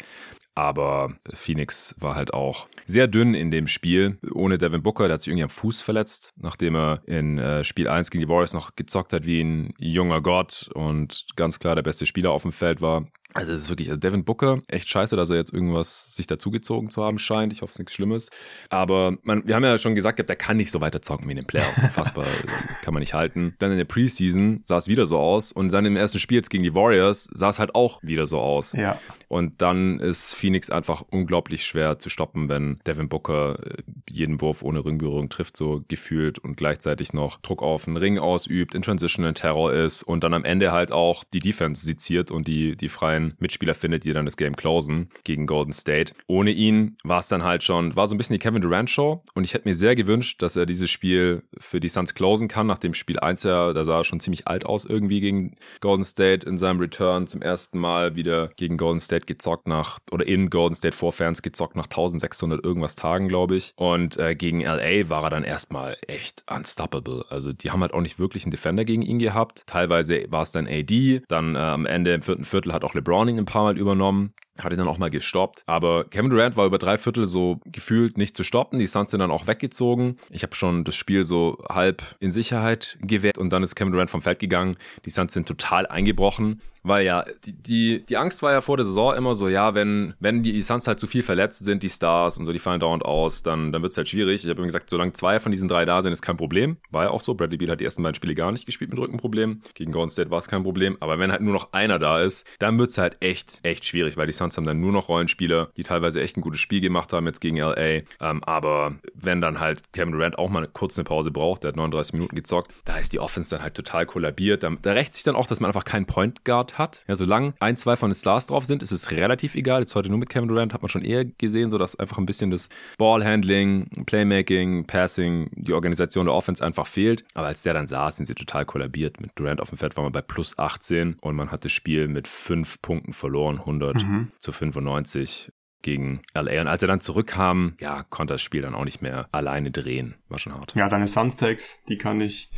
[0.56, 4.18] Aber Phoenix war halt auch sehr dünn in dem Spiel.
[4.34, 7.88] Ohne Devin Booker, der hat sich irgendwie am Fuß verletzt, nachdem er in äh, Spiel
[7.88, 11.84] 1 gegen die Warriors noch gezockt hat wie ein junger Gott und ganz klar der
[11.84, 13.06] beste Spieler auf dem Feld war.
[13.34, 16.90] Also es ist wirklich, also Devin Booker, echt scheiße, dass er jetzt irgendwas sich dazugezogen
[16.90, 17.54] zu haben scheint.
[17.54, 18.30] Ich hoffe, es ist nichts Schlimmes.
[18.70, 21.40] Aber man, wir haben ja schon gesagt, der kann nicht so weiter zocken wie in
[21.40, 21.82] den Playoffs.
[21.82, 22.26] Unfassbar,
[22.82, 23.56] kann man nicht halten.
[23.60, 25.52] Dann in der Preseason sah es wieder so aus.
[25.52, 28.40] Und dann im ersten Spiel jetzt gegen die Warriors sah es halt auch wieder so
[28.40, 28.74] aus.
[28.74, 29.00] Ja.
[29.28, 34.64] Und dann ist Phoenix einfach unglaublich schwer zu stoppen, wenn Devin Booker äh, jeden Wurf
[34.64, 39.26] ohne Ringberührung trifft, so gefühlt und gleichzeitig noch Druck auf den Ring ausübt, in Transition
[39.26, 42.90] in Terror ist und dann am Ende halt auch die Defense seziert und die, die
[42.90, 46.14] freien Mitspieler findet, die dann das Game closen gegen Golden State.
[46.28, 49.24] Ohne ihn war es dann halt schon, war so ein bisschen die Kevin Durant Show
[49.34, 52.68] und ich hätte mir sehr gewünscht, dass er dieses Spiel für die Suns closen kann.
[52.68, 56.04] Nach dem Spiel 1 ja, da sah er schon ziemlich alt aus irgendwie gegen Golden
[56.04, 60.50] State in seinem Return zum ersten Mal wieder gegen Golden State gezockt nach, oder in
[60.50, 63.74] Golden State vor Fans gezockt nach 1600 irgendwas Tagen, glaube ich.
[63.76, 67.26] Und äh, gegen LA war er dann erstmal echt unstoppable.
[67.30, 69.64] Also die haben halt auch nicht wirklich einen Defender gegen ihn gehabt.
[69.66, 73.07] Teilweise war es dann AD, dann äh, am Ende im vierten Viertel hat auch LeBron
[73.08, 75.64] Browning ein paar Mal übernommen hat ihn dann auch mal gestoppt.
[75.66, 78.80] Aber Kevin Durant war über drei Viertel so gefühlt nicht zu stoppen.
[78.80, 80.18] Die Suns sind dann auch weggezogen.
[80.30, 84.10] Ich habe schon das Spiel so halb in Sicherheit gewährt und dann ist Kevin Durant
[84.10, 84.76] vom Feld gegangen.
[85.06, 86.62] Die Suns sind total eingebrochen.
[86.88, 90.14] Weil ja, die, die, die Angst war ja vor der Saison immer so, ja, wenn,
[90.22, 93.04] wenn die Suns halt zu viel verletzt sind, die Stars und so, die fallen dauernd
[93.04, 94.46] aus, dann, dann wird es halt schwierig.
[94.46, 96.78] Ich habe immer gesagt, solange zwei von diesen drei da sind, ist kein Problem.
[96.90, 97.34] War ja auch so.
[97.34, 99.64] Bradley Beal hat die ersten beiden Spiele gar nicht gespielt mit Rückenproblemen.
[99.74, 100.96] Gegen Golden State war es kein Problem.
[101.02, 104.16] Aber wenn halt nur noch einer da ist, dann wird es halt echt, echt schwierig,
[104.16, 107.12] weil die Suns haben dann nur noch Rollenspieler, die teilweise echt ein gutes Spiel gemacht
[107.12, 108.04] haben jetzt gegen LA.
[108.22, 111.76] Ähm, aber wenn dann halt Kevin Durant auch mal kurz eine Pause braucht, der hat
[111.76, 114.64] 39 Minuten gezockt, da ist die Offense dann halt total kollabiert.
[114.64, 117.04] Da, da rächt sich dann auch, dass man einfach keinen Point Guard hat.
[117.08, 119.82] Ja, solange ein, zwei von den Stars drauf sind, ist es relativ egal.
[119.82, 122.26] Jetzt heute nur mit Kevin Durant hat man schon eher gesehen, so dass einfach ein
[122.26, 127.26] bisschen das Ballhandling, Playmaking, Passing, die Organisation der Offense einfach fehlt.
[127.34, 129.20] Aber als der dann saß, sind sie total kollabiert.
[129.20, 132.08] Mit Durant auf dem Feld war man bei plus 18 und man hat das Spiel
[132.08, 134.32] mit fünf Punkten verloren, 100 mhm.
[134.40, 136.62] Zu 95 gegen LA.
[136.62, 140.16] Und als er dann zurückkam, ja, konnte das Spiel dann auch nicht mehr alleine drehen.
[140.30, 140.74] War schon hart.
[140.76, 142.52] Ja, deine Suns-Tags, die kann ich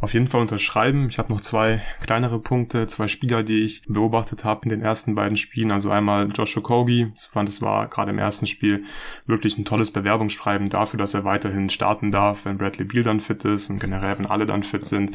[0.00, 1.08] auf jeden Fall unterschreiben.
[1.08, 5.14] Ich habe noch zwei kleinere Punkte, zwei Spieler, die ich beobachtet habe in den ersten
[5.14, 5.70] beiden Spielen.
[5.70, 7.12] Also einmal Joshua Kogi.
[7.14, 8.84] Ich fand, es war gerade im ersten Spiel
[9.26, 13.44] wirklich ein tolles Bewerbungsschreiben dafür, dass er weiterhin starten darf, wenn Bradley Beal dann fit
[13.44, 15.14] ist und generell, wenn alle dann fit sind.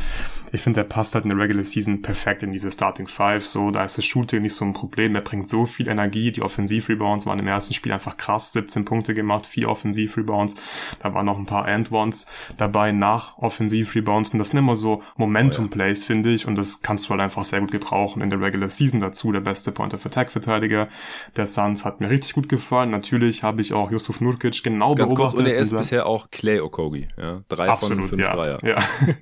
[0.51, 3.47] Ich finde, er passt halt in der Regular Season perfekt in diese Starting Five.
[3.47, 5.15] So, da ist das Shooting nicht so ein Problem.
[5.15, 6.31] Er bringt so viel Energie.
[6.31, 8.53] Die Offensiv-Rebounds waren im ersten Spiel einfach krass.
[8.53, 10.55] 17 Punkte gemacht, vier Offensiv-Rebounds.
[11.01, 12.25] Da waren noch ein paar End and
[12.57, 14.31] dabei nach Offensiv-Rebounds.
[14.31, 16.47] Und das sind immer so Momentum-Plays, finde ich.
[16.47, 19.31] Und das kannst du halt einfach sehr gut gebrauchen in der Regular Season dazu.
[19.31, 20.87] Der beste Point-of-Attack-Verteidiger
[21.35, 22.91] der Suns hat mir richtig gut gefallen.
[22.91, 25.37] Natürlich habe ich auch Yusuf Nurkic genau Ganz beobachtet.
[25.37, 27.07] Kurz, und er ist bisher auch Clay Okogi.
[27.17, 27.41] Ja?
[27.49, 28.35] Drei Absolut, von fünf ja.
[28.35, 28.59] Dreier.
[28.63, 28.77] Ja.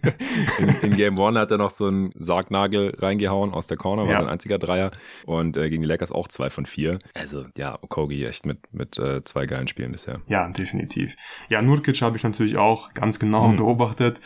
[0.60, 4.12] in, in, Game One hat er noch so einen Sargnagel reingehauen aus der Corner, war
[4.12, 4.20] ja.
[4.20, 4.92] sein einziger Dreier.
[5.26, 7.00] Und äh, gegen die Lakers auch zwei von vier.
[7.14, 10.22] Also ja, Okogi Okogi echt mit, mit äh, zwei geilen Spielen bisher.
[10.28, 11.16] Ja, definitiv.
[11.50, 13.58] Ja, Nurkic habe ich natürlich auch ganz genau hm.
[13.58, 14.20] beobachtet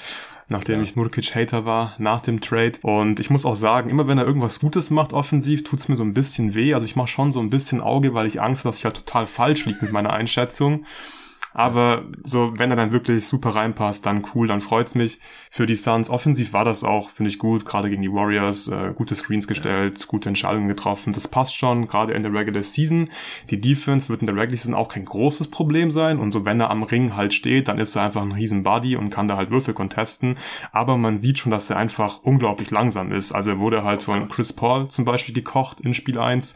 [0.50, 0.84] nachdem ja.
[0.84, 2.74] ich Nurkic-Hater war nach dem Trade.
[2.82, 6.04] Und ich muss auch sagen, immer wenn er irgendwas Gutes macht offensiv, tut's mir so
[6.04, 6.74] ein bisschen weh.
[6.74, 8.96] Also ich mache schon so ein bisschen Auge, weil ich Angst habe, dass ich halt
[8.96, 10.86] total falsch liege mit meiner Einschätzung.
[11.54, 15.20] Aber so, wenn er dann wirklich super reinpasst, dann cool, dann freut's mich.
[15.50, 18.94] Für die Suns offensiv war das auch, finde ich gut, gerade gegen die Warriors, äh,
[18.96, 21.14] gute Screens gestellt, gute Entscheidungen getroffen.
[21.14, 23.10] Das passt schon, gerade in der Regular Season.
[23.50, 26.20] Die Defense wird in der Regular Season auch kein großes Problem sein.
[26.20, 28.96] Und so, wenn er am Ring halt steht, dann ist er einfach ein riesen Body
[28.96, 30.38] und kann da halt Würfel contesten.
[30.72, 33.32] Aber man sieht schon, dass er einfach unglaublich langsam ist.
[33.32, 36.56] Also er wurde halt von Chris Paul zum Beispiel gekocht in Spiel 1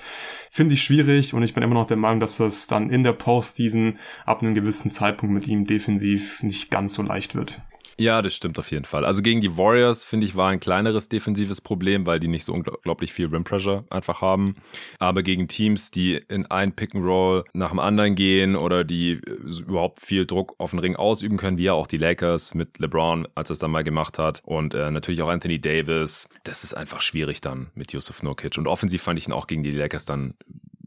[0.55, 3.13] finde ich schwierig und ich bin immer noch der Meinung, dass das dann in der
[3.13, 7.61] Postseason ab einem gewissen Zeitpunkt mit ihm defensiv nicht ganz so leicht wird.
[7.99, 9.05] Ja, das stimmt auf jeden Fall.
[9.05, 12.53] Also gegen die Warriors, finde ich, war ein kleineres defensives Problem, weil die nicht so
[12.53, 14.55] unglaublich viel Rim Pressure einfach haben.
[14.99, 19.13] Aber gegen Teams, die in ein Pick and Roll nach dem anderen gehen oder die
[19.13, 22.79] äh, überhaupt viel Druck auf den Ring ausüben können, wie ja auch die Lakers mit
[22.79, 24.41] LeBron, als er es dann mal gemacht hat.
[24.43, 26.29] Und äh, natürlich auch Anthony Davis.
[26.43, 28.57] Das ist einfach schwierig dann mit Yusuf Nurkic.
[28.57, 30.33] Und offensiv fand ich ihn auch gegen die Lakers dann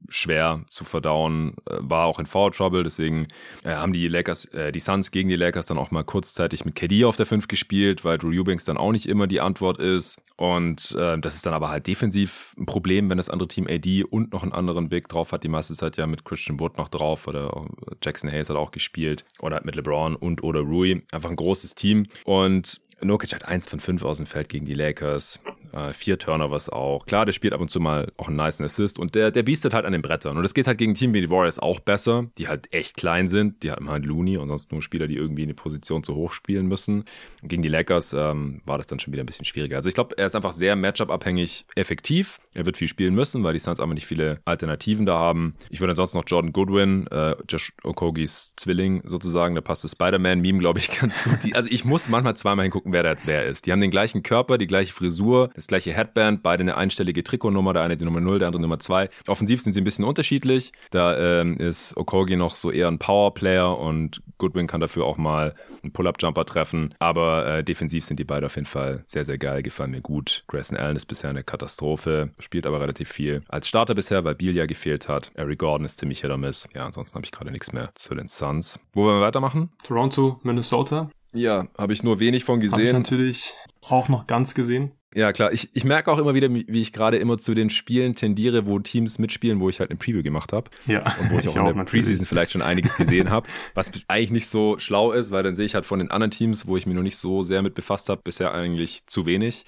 [0.08, 3.28] schwer zu verdauen, äh, war auch in Foul Trouble, deswegen
[3.64, 6.74] äh, haben die Lakers, äh, die Suns gegen die Lakers dann auch mal kurzzeitig mit
[6.74, 10.20] KD auf der 5 gespielt, weil Drew Eubanks dann auch nicht immer die Antwort ist.
[10.36, 14.04] Und äh, das ist dann aber halt defensiv ein Problem, wenn das andere Team AD
[14.04, 15.44] und noch einen anderen Big drauf hat.
[15.44, 17.66] Die meiste Zeit ja mit Christian Wood noch drauf oder
[18.02, 21.02] Jackson Hayes hat auch gespielt oder mit LeBron und oder Rui.
[21.10, 22.06] Einfach ein großes Team.
[22.24, 25.40] Und Nurkic hat eins von fünf aus dem Feld gegen die Lakers.
[25.72, 27.04] Äh, vier Turnovers auch.
[27.04, 29.74] Klar, der spielt ab und zu mal auch einen nice Assist und der, der biestet
[29.74, 30.36] halt an den Brettern.
[30.36, 33.28] Und das geht halt gegen Team wie die Warriors auch besser, die halt echt klein
[33.28, 33.62] sind.
[33.62, 36.32] Die haben halt Looney und sonst nur Spieler, die irgendwie in die Position zu hoch
[36.32, 37.04] spielen müssen.
[37.42, 39.76] Und gegen die Lakers ähm, war das dann schon wieder ein bisschen schwieriger.
[39.76, 42.40] Also ich glaube, er ist einfach sehr Matchup-abhängig effektiv.
[42.54, 45.54] Er wird viel spielen müssen, weil die Suns einfach nicht viele Alternativen da haben.
[45.68, 50.58] Ich würde ansonsten noch Jordan Goodwin, äh, Josh Okogis Zwilling sozusagen, da passt das Spider-Man-Meme,
[50.58, 51.44] glaube ich, ganz gut.
[51.44, 53.66] Die, also ich muss manchmal zweimal hingucken, wer da jetzt wer ist.
[53.66, 57.72] Die haben den gleichen Körper, die gleiche Frisur, das gleiche Headband, beide eine einstellige Trikotnummer,
[57.72, 59.08] der eine die Nummer 0, der andere Nummer 2.
[59.26, 60.72] Offensiv sind sie ein bisschen unterschiedlich.
[60.90, 65.54] Da ähm, ist Okogi noch so eher ein Powerplayer und Goodwin kann dafür auch mal
[65.82, 66.94] einen Pull-Up-Jumper treffen.
[66.98, 70.44] Aber äh, defensiv sind die beide auf jeden Fall sehr, sehr geil, gefallen mir gut.
[70.48, 74.54] Grayson Allen ist bisher eine Katastrophe, spielt aber relativ viel als Starter bisher, weil Beal
[74.54, 75.30] ja gefehlt hat.
[75.34, 76.68] Eric Gordon ist ziemlich hit or miss.
[76.74, 78.78] Ja, ansonsten habe ich gerade nichts mehr zu den Suns.
[78.92, 79.70] Wo wollen wir weitermachen?
[79.82, 81.10] Toronto, Minnesota.
[81.36, 82.78] Ja, habe ich nur wenig von gesehen.
[82.78, 83.54] Habe ich natürlich
[83.88, 84.92] auch noch ganz gesehen.
[85.16, 85.50] Ja, klar.
[85.50, 88.78] Ich, ich merke auch immer wieder, wie ich gerade immer zu den Spielen tendiere, wo
[88.80, 90.70] Teams mitspielen, wo ich halt eine Preview gemacht habe.
[90.86, 91.04] Ja.
[91.18, 93.48] Und wo ich, ich auch in der Preseason vielleicht schon einiges gesehen habe.
[93.72, 96.66] Was eigentlich nicht so schlau ist, weil dann sehe ich halt von den anderen Teams,
[96.66, 99.64] wo ich mich noch nicht so sehr mit befasst habe, bisher eigentlich zu wenig.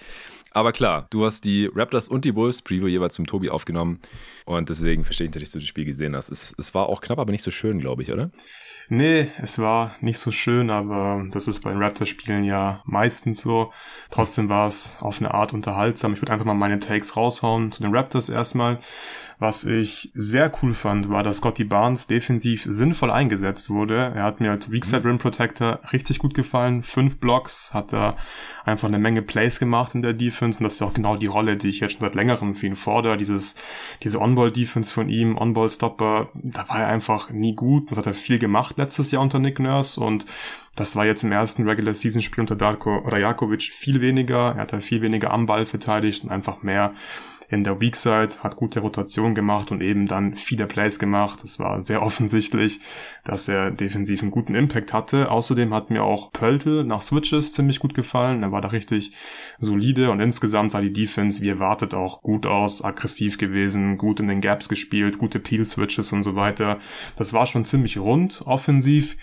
[0.50, 4.00] Aber klar, du hast die Raptors und die Bulls Preview jeweils zum Tobi aufgenommen.
[4.48, 6.30] Und deswegen verstehe ich, dass du das Spiel gesehen hast.
[6.30, 8.30] Es, es war auch knapp, aber nicht so schön, glaube ich, oder?
[8.88, 13.70] Nee, es war nicht so schön, aber das ist bei den Raptors-Spielen ja meistens so.
[14.10, 16.14] Trotzdem war es auf eine Art unterhaltsam.
[16.14, 18.78] Ich würde einfach mal meine Takes raushauen zu den Raptors erstmal.
[19.40, 24.12] Was ich sehr cool fand, war, dass Scotty Barnes defensiv sinnvoll eingesetzt wurde.
[24.16, 26.82] Er hat mir als Weakside Rim Protector richtig gut gefallen.
[26.82, 28.16] Fünf Blocks, hat er
[28.64, 31.56] einfach eine Menge Plays gemacht in der Defense und das ist auch genau die Rolle,
[31.56, 33.16] die ich jetzt schon seit längerem für ihn fordere.
[33.16, 33.54] Dieses,
[34.02, 37.90] diese On-Ball-Defense von ihm, On-Ball-Stopper, da war er einfach nie gut.
[37.90, 40.26] Das hat er viel gemacht letztes Jahr unter Nick Nurse und
[40.76, 44.54] das war jetzt im ersten Regular Season Spiel unter Darko Rajakovic viel weniger.
[44.54, 46.94] Er hat da viel weniger am Ball verteidigt und einfach mehr
[47.48, 51.42] in der Weak Side, hat gute Rotation gemacht und eben dann viele Plays gemacht.
[51.44, 52.80] Es war sehr offensichtlich,
[53.24, 55.30] dass er defensiv einen guten Impact hatte.
[55.30, 58.42] Außerdem hat mir auch Pöltl nach Switches ziemlich gut gefallen.
[58.42, 59.12] Er war da richtig
[59.58, 64.28] solide und insgesamt sah die Defense wie erwartet auch gut aus, aggressiv gewesen, gut in
[64.28, 66.78] den Gaps gespielt, gute Peel-Switches und so weiter.
[67.16, 69.16] Das war schon ziemlich rund offensiv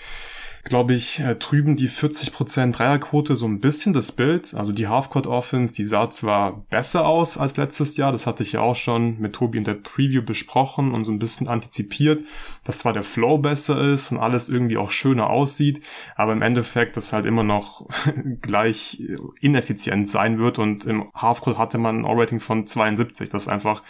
[0.65, 4.55] glaube ich, äh, trüben die 40% Dreierquote so ein bisschen das Bild.
[4.55, 8.53] Also die Halfcourt Offense, die sah zwar besser aus als letztes Jahr, das hatte ich
[8.53, 12.23] ja auch schon mit Tobi in der Preview besprochen und so ein bisschen antizipiert,
[12.63, 15.81] dass zwar der Flow besser ist und alles irgendwie auch schöner aussieht,
[16.15, 17.87] aber im Endeffekt das halt immer noch
[18.41, 19.03] gleich
[19.41, 23.83] ineffizient sein wird und im Halfcourt hatte man ein All-Rating von 72, das ist einfach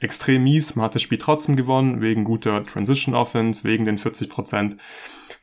[0.00, 0.74] extrem mies.
[0.74, 4.76] Man hat das Spiel trotzdem gewonnen, wegen guter Transition Offense, wegen den 40%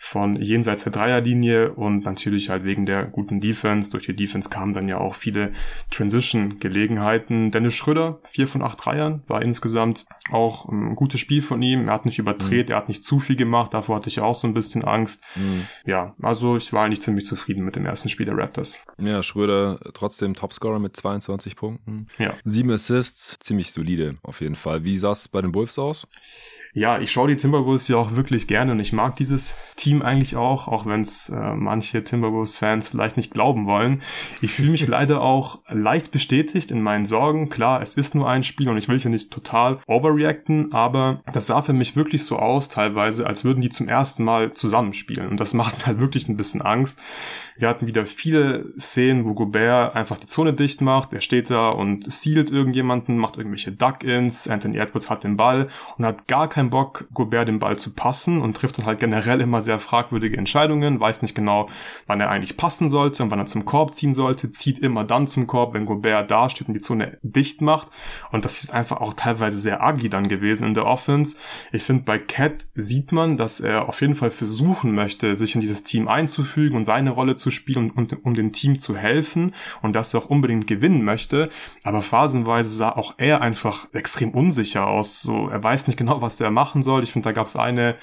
[0.02, 3.92] von jenseits der Dreierlinie und natürlich halt wegen der guten Defense.
[3.92, 5.52] Durch die Defense kamen dann ja auch viele
[5.92, 7.52] Transition-Gelegenheiten.
[7.52, 11.90] Dennis Schröder, vier von acht Dreiern, war insgesamt auch ein gutes Spiel von ihm.
[11.90, 12.72] Er hat nicht überdreht, mhm.
[12.72, 15.22] er hat nicht zu viel gemacht, davor hatte ich auch so ein bisschen Angst.
[15.36, 15.68] Mhm.
[15.86, 18.86] Ja, also ich war eigentlich ziemlich zufrieden mit dem ersten Spiel der Raptors.
[18.98, 22.08] Ja, Schröder trotzdem Topscorer mit 22 Punkten.
[22.18, 22.36] Ja.
[22.46, 24.86] Sieben Assists, ziemlich solide auf jeden Fall.
[24.86, 26.08] Wie sah es bei den Wolves aus?
[26.74, 30.36] Ja, ich schaue die Timberwolves ja auch wirklich gerne und ich mag dieses Team eigentlich
[30.36, 34.04] auch, auch wenn es äh, manche Timberwolves-Fans vielleicht nicht glauben wollen.
[34.42, 37.50] Ich fühle mich leider auch leicht bestätigt in meinen Sorgen.
[37.50, 41.48] Klar, es ist nur ein Spiel und ich will hier nicht total overreacten, aber das
[41.48, 45.28] sah für mich wirklich so aus, teilweise, als würden die zum ersten Mal zusammenspielen.
[45.28, 47.00] Und das macht mir halt wirklich ein bisschen Angst.
[47.58, 51.14] Wir hatten wieder viele Szenen, wo Gobert einfach die Zone dicht macht.
[51.14, 54.48] Er steht da und sealt irgendjemanden, macht irgendwelche Duck-Ins.
[54.48, 58.42] Anthony Edwards hat den Ball und hat gar keinen Bock, Gobert den Ball zu passen
[58.42, 61.70] und trifft dann halt generell immer sehr fragwürdige Entscheidungen, weiß nicht genau,
[62.06, 65.26] wann er eigentlich passen sollte und wann er zum Korb ziehen sollte, zieht immer dann
[65.28, 67.88] zum Korb, wenn Gobert da steht und die Zone dicht macht.
[68.32, 71.38] Und das ist einfach auch teilweise sehr ugly dann gewesen in der Offense.
[71.72, 75.62] Ich finde, bei Cat sieht man, dass er auf jeden Fall versuchen möchte, sich in
[75.62, 79.54] dieses Team einzufügen und seine Rolle zu spielen und um, um dem Team zu helfen
[79.82, 81.50] und dass er auch unbedingt gewinnen möchte.
[81.84, 85.22] Aber phasenweise sah auch er einfach extrem unsicher aus.
[85.22, 87.04] So, er weiß nicht genau, was er machen soll.
[87.04, 87.96] Ich finde, da gab es eine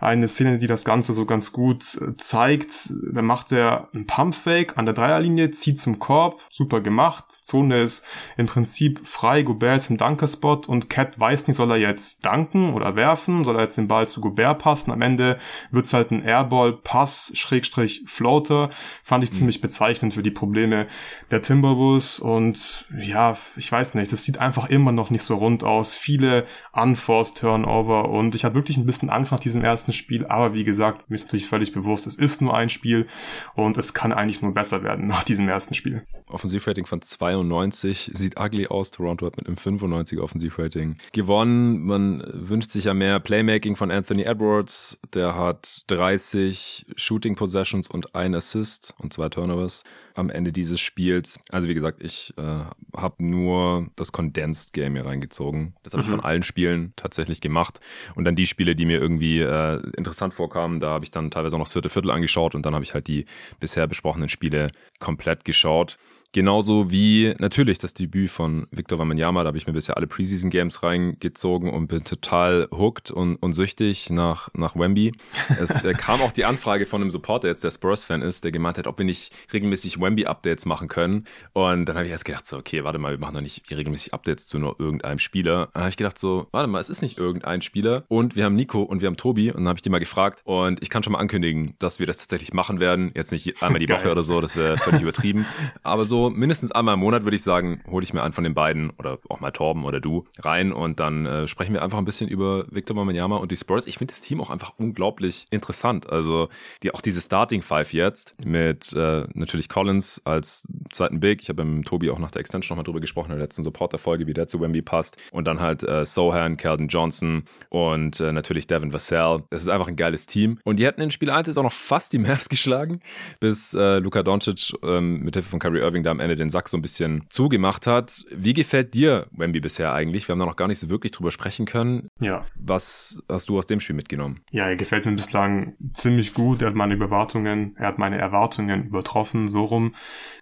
[0.00, 2.92] eine Szene, die das Ganze so ganz gut äh, zeigt.
[3.12, 7.24] Da macht er einen Pumpfake an der Dreierlinie, zieht zum Korb, super gemacht.
[7.30, 8.04] Zone ist
[8.36, 12.74] im Prinzip frei, Gobert ist im Dunkerspot und Cat weiß nicht, soll er jetzt danken
[12.74, 14.90] oder werfen, soll er jetzt den Ball zu Gobert passen.
[14.90, 15.38] Am Ende
[15.70, 18.70] wird's halt ein Airball, Pass, Schrägstrich, Floater.
[19.02, 19.36] Fand ich mhm.
[19.36, 20.86] ziemlich bezeichnend für die Probleme
[21.30, 25.64] der Timberwolves und ja, ich weiß nicht, das sieht einfach immer noch nicht so rund
[25.64, 25.96] aus.
[25.96, 30.26] Viele unforced Turnover und ich habe wirklich ein bisschen Angst nach diesem ersten ein Spiel,
[30.26, 33.06] aber wie gesagt, mir ist natürlich völlig bewusst, es ist nur ein Spiel
[33.54, 36.06] und es kann eigentlich nur besser werden nach diesem ersten Spiel.
[36.28, 38.90] Offensivrating von 92 sieht ugly aus.
[38.90, 41.82] Toronto hat mit einem 95 Offensivrating gewonnen.
[41.82, 44.98] Man wünscht sich ja mehr Playmaking von Anthony Edwards.
[45.12, 51.40] Der hat 30 Shooting Possessions und ein Assist und zwei Turnovers am Ende dieses Spiels.
[51.50, 52.64] Also wie gesagt, ich äh,
[52.96, 55.74] habe nur das Condensed Game hier reingezogen.
[55.82, 56.04] Das habe mhm.
[56.04, 57.80] ich von allen Spielen tatsächlich gemacht.
[58.14, 61.56] Und dann die Spiele, die mir irgendwie äh, interessant vorkamen, da habe ich dann teilweise
[61.56, 63.24] auch noch das vierte Viertel angeschaut und dann habe ich halt die
[63.60, 65.98] bisher besprochenen Spiele komplett geschaut.
[66.34, 70.48] Genauso wie natürlich das Debüt von Victor Wembanyama, da habe ich mir bisher alle Preseason
[70.48, 75.12] Games reingezogen und bin total hooked und, und süchtig nach, nach Wemby.
[75.60, 78.78] Es äh, kam auch die Anfrage von einem Supporter jetzt, der Spurs-Fan ist, der gemeint
[78.78, 81.26] hat, ob wir nicht regelmäßig Wemby-Updates machen können.
[81.52, 84.14] Und dann habe ich erst gedacht so, okay, warte mal, wir machen doch nicht regelmäßig
[84.14, 85.68] Updates zu nur irgendeinem Spieler.
[85.74, 88.56] Dann habe ich gedacht so, warte mal, es ist nicht irgendein Spieler und wir haben
[88.56, 91.02] Nico und wir haben Tobi und dann habe ich die mal gefragt und ich kann
[91.02, 93.10] schon mal ankündigen, dass wir das tatsächlich machen werden.
[93.14, 95.44] Jetzt nicht einmal die Woche oder so, das wäre völlig übertrieben.
[95.82, 98.54] Aber so mindestens einmal im Monat würde ich sagen, hole ich mir einen von den
[98.54, 102.04] beiden oder auch mal Torben oder du rein und dann äh, sprechen wir einfach ein
[102.04, 103.86] bisschen über Victor Wembanyama und die Spurs.
[103.86, 106.10] Ich finde das Team auch einfach unglaublich interessant.
[106.10, 106.48] Also
[106.82, 111.42] die, auch diese Starting Five jetzt mit äh, natürlich Collins als zweiten Big.
[111.42, 114.26] Ich habe mit Tobi auch nach der Extension nochmal drüber gesprochen in der letzten Support-Folge,
[114.26, 115.16] wie der zu Wemby passt.
[115.30, 119.42] Und dann halt äh, Sohan, Keldon Johnson und äh, natürlich Devin Vassell.
[119.50, 120.58] Es ist einfach ein geiles Team.
[120.64, 123.00] Und die hätten in Spiel 1 jetzt auch noch fast die Mavs geschlagen,
[123.40, 126.68] bis äh, Luka Doncic ähm, mit Hilfe von Kyrie Irving da am Ende den Sack
[126.68, 128.24] so ein bisschen zugemacht hat.
[128.30, 130.28] Wie gefällt dir Wemby bisher eigentlich?
[130.28, 132.08] Wir haben da noch gar nicht so wirklich drüber sprechen können.
[132.20, 132.44] Ja.
[132.54, 134.40] Was hast du aus dem Spiel mitgenommen?
[134.50, 136.62] Ja, er gefällt mir bislang ziemlich gut.
[136.62, 139.94] Er hat meine Erwartungen, er hat meine Erwartungen übertroffen, so rum.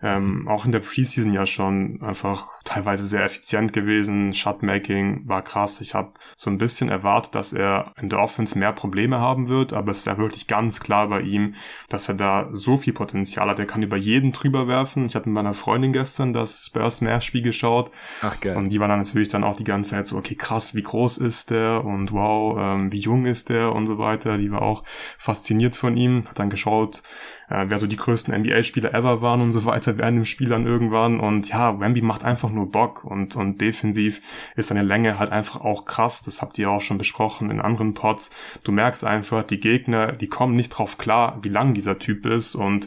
[0.03, 4.33] Ähm, auch in der Preseason ja schon einfach teilweise sehr effizient gewesen.
[4.33, 5.81] Shotmaking war krass.
[5.81, 9.73] Ich habe so ein bisschen erwartet, dass er in der Offense mehr Probleme haben wird,
[9.73, 11.55] aber es ist ja wirklich ganz klar bei ihm,
[11.89, 13.59] dass er da so viel Potenzial hat.
[13.59, 15.07] Er kann über jeden drüber werfen.
[15.07, 17.91] Ich habe mit meiner Freundin gestern das Spurs Mavs Spiel geschaut.
[18.23, 18.57] Ach geil.
[18.57, 21.19] Und die war dann natürlich dann auch die ganze Zeit so, okay, krass, wie groß
[21.19, 24.39] ist der und wow, ähm, wie jung ist der und so weiter.
[24.39, 24.83] Die war auch
[25.19, 26.25] fasziniert von ihm.
[26.29, 27.03] Hat dann geschaut,
[27.51, 30.67] äh, wer so die größten NBA-Spieler ever waren und so weiter während dem Spiel dann
[30.67, 31.21] irgendwann.
[31.21, 34.23] Und ja, Wemby macht einfach nur Bock und, und defensiv
[34.57, 36.23] ist seine Länge halt einfach auch krass.
[36.23, 38.31] Das habt ihr auch schon besprochen in anderen Pods.
[38.63, 42.55] Du merkst einfach, die Gegner, die kommen nicht drauf klar, wie lang dieser Typ ist.
[42.55, 42.87] Und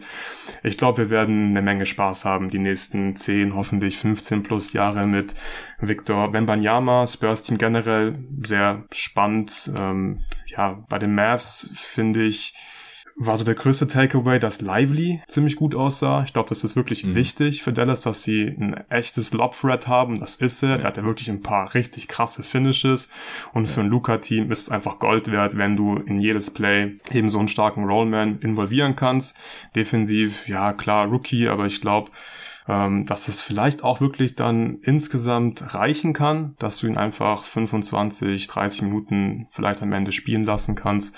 [0.64, 5.06] ich glaube, wir werden eine Menge Spaß haben die nächsten 10, hoffentlich 15 plus Jahre
[5.06, 5.36] mit
[5.80, 7.06] Victor Wembanyama.
[7.06, 9.72] Spurs-Team generell sehr spannend.
[9.78, 12.56] Ähm, ja, bei den Mavs finde ich,
[13.16, 16.24] war so der größte Takeaway, dass Lively ziemlich gut aussah.
[16.24, 17.16] Ich glaube, das ist wirklich mhm.
[17.16, 20.20] wichtig für Dallas, dass sie ein echtes Lob-Threat haben.
[20.20, 20.78] Das ist er.
[20.78, 23.10] Der hat ja wirklich ein paar richtig krasse Finishes.
[23.54, 27.30] Und für ein Luca-Team ist es einfach Gold wert, wenn du in jedes Play eben
[27.30, 29.38] so einen starken Rollman involvieren kannst.
[29.76, 32.12] Defensiv, ja klar, Rookie, aber ich glaube,
[32.68, 38.48] ähm, dass es vielleicht auch wirklich dann insgesamt reichen kann, dass du ihn einfach 25,
[38.48, 41.16] 30 Minuten vielleicht am Ende spielen lassen kannst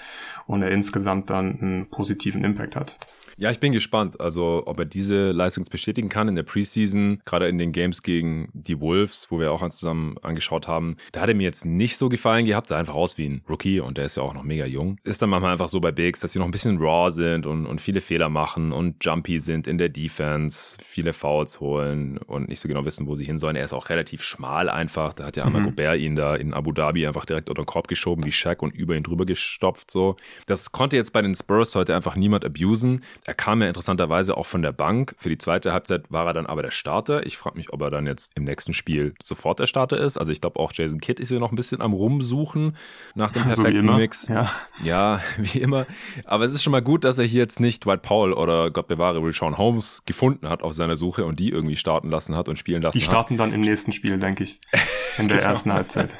[0.47, 2.97] und er insgesamt dann einen positiven Impact hat.
[3.38, 7.50] Ja, ich bin gespannt, also ob er diese Leistung bestätigen kann in der Preseason, gerade
[7.50, 10.95] in den Games gegen die Wolves, wo wir auch zusammen angeschaut haben.
[11.12, 13.82] Da hat er mir jetzt nicht so gefallen gehabt, sah einfach aus wie ein Rookie
[13.82, 15.00] und der ist ja auch noch mega jung.
[15.04, 17.65] Ist dann manchmal einfach so bei Bigs, dass sie noch ein bisschen raw sind und,
[17.65, 22.62] und viele Fehler machen und jumpy sind in der Defense, viele Fouls holen und nicht
[22.62, 23.58] so genau wissen, wo sie hin sollen.
[23.58, 25.13] Er ist auch relativ schmal einfach.
[25.13, 25.65] Da hat ja einmal mhm.
[25.65, 28.73] Gobert ihn da in Abu Dhabi einfach direkt unter den Korb geschoben, wie Shaq und
[28.73, 30.15] über ihn drüber gestopft so.
[30.46, 33.02] Das konnte jetzt bei den Spurs heute einfach niemand abusen.
[33.28, 35.15] Er kam ja interessanterweise auch von der Bank.
[35.17, 37.26] Für die zweite Halbzeit war er dann aber der Starter.
[37.26, 40.17] Ich frage mich, ob er dann jetzt im nächsten Spiel sofort der Starter ist.
[40.17, 42.78] Also ich glaube auch Jason Kidd ist hier noch ein bisschen am Rumsuchen
[43.15, 44.28] nach dem perfekten so Mix.
[44.28, 44.52] Ja.
[44.84, 45.88] ja, wie immer.
[46.26, 48.88] Aber es ist schon mal gut, dass er hier jetzt nicht Dwight Powell oder Gott
[48.88, 52.60] bewahre Sean Holmes gefunden hat auf seiner Suche und die irgendwie starten lassen hat und
[52.60, 53.02] spielen lassen hat.
[53.02, 53.40] Die starten hat.
[53.40, 54.62] dann im nächsten Spiel, denke ich.
[55.17, 55.50] In der genau.
[55.50, 56.15] ersten Halbzeit.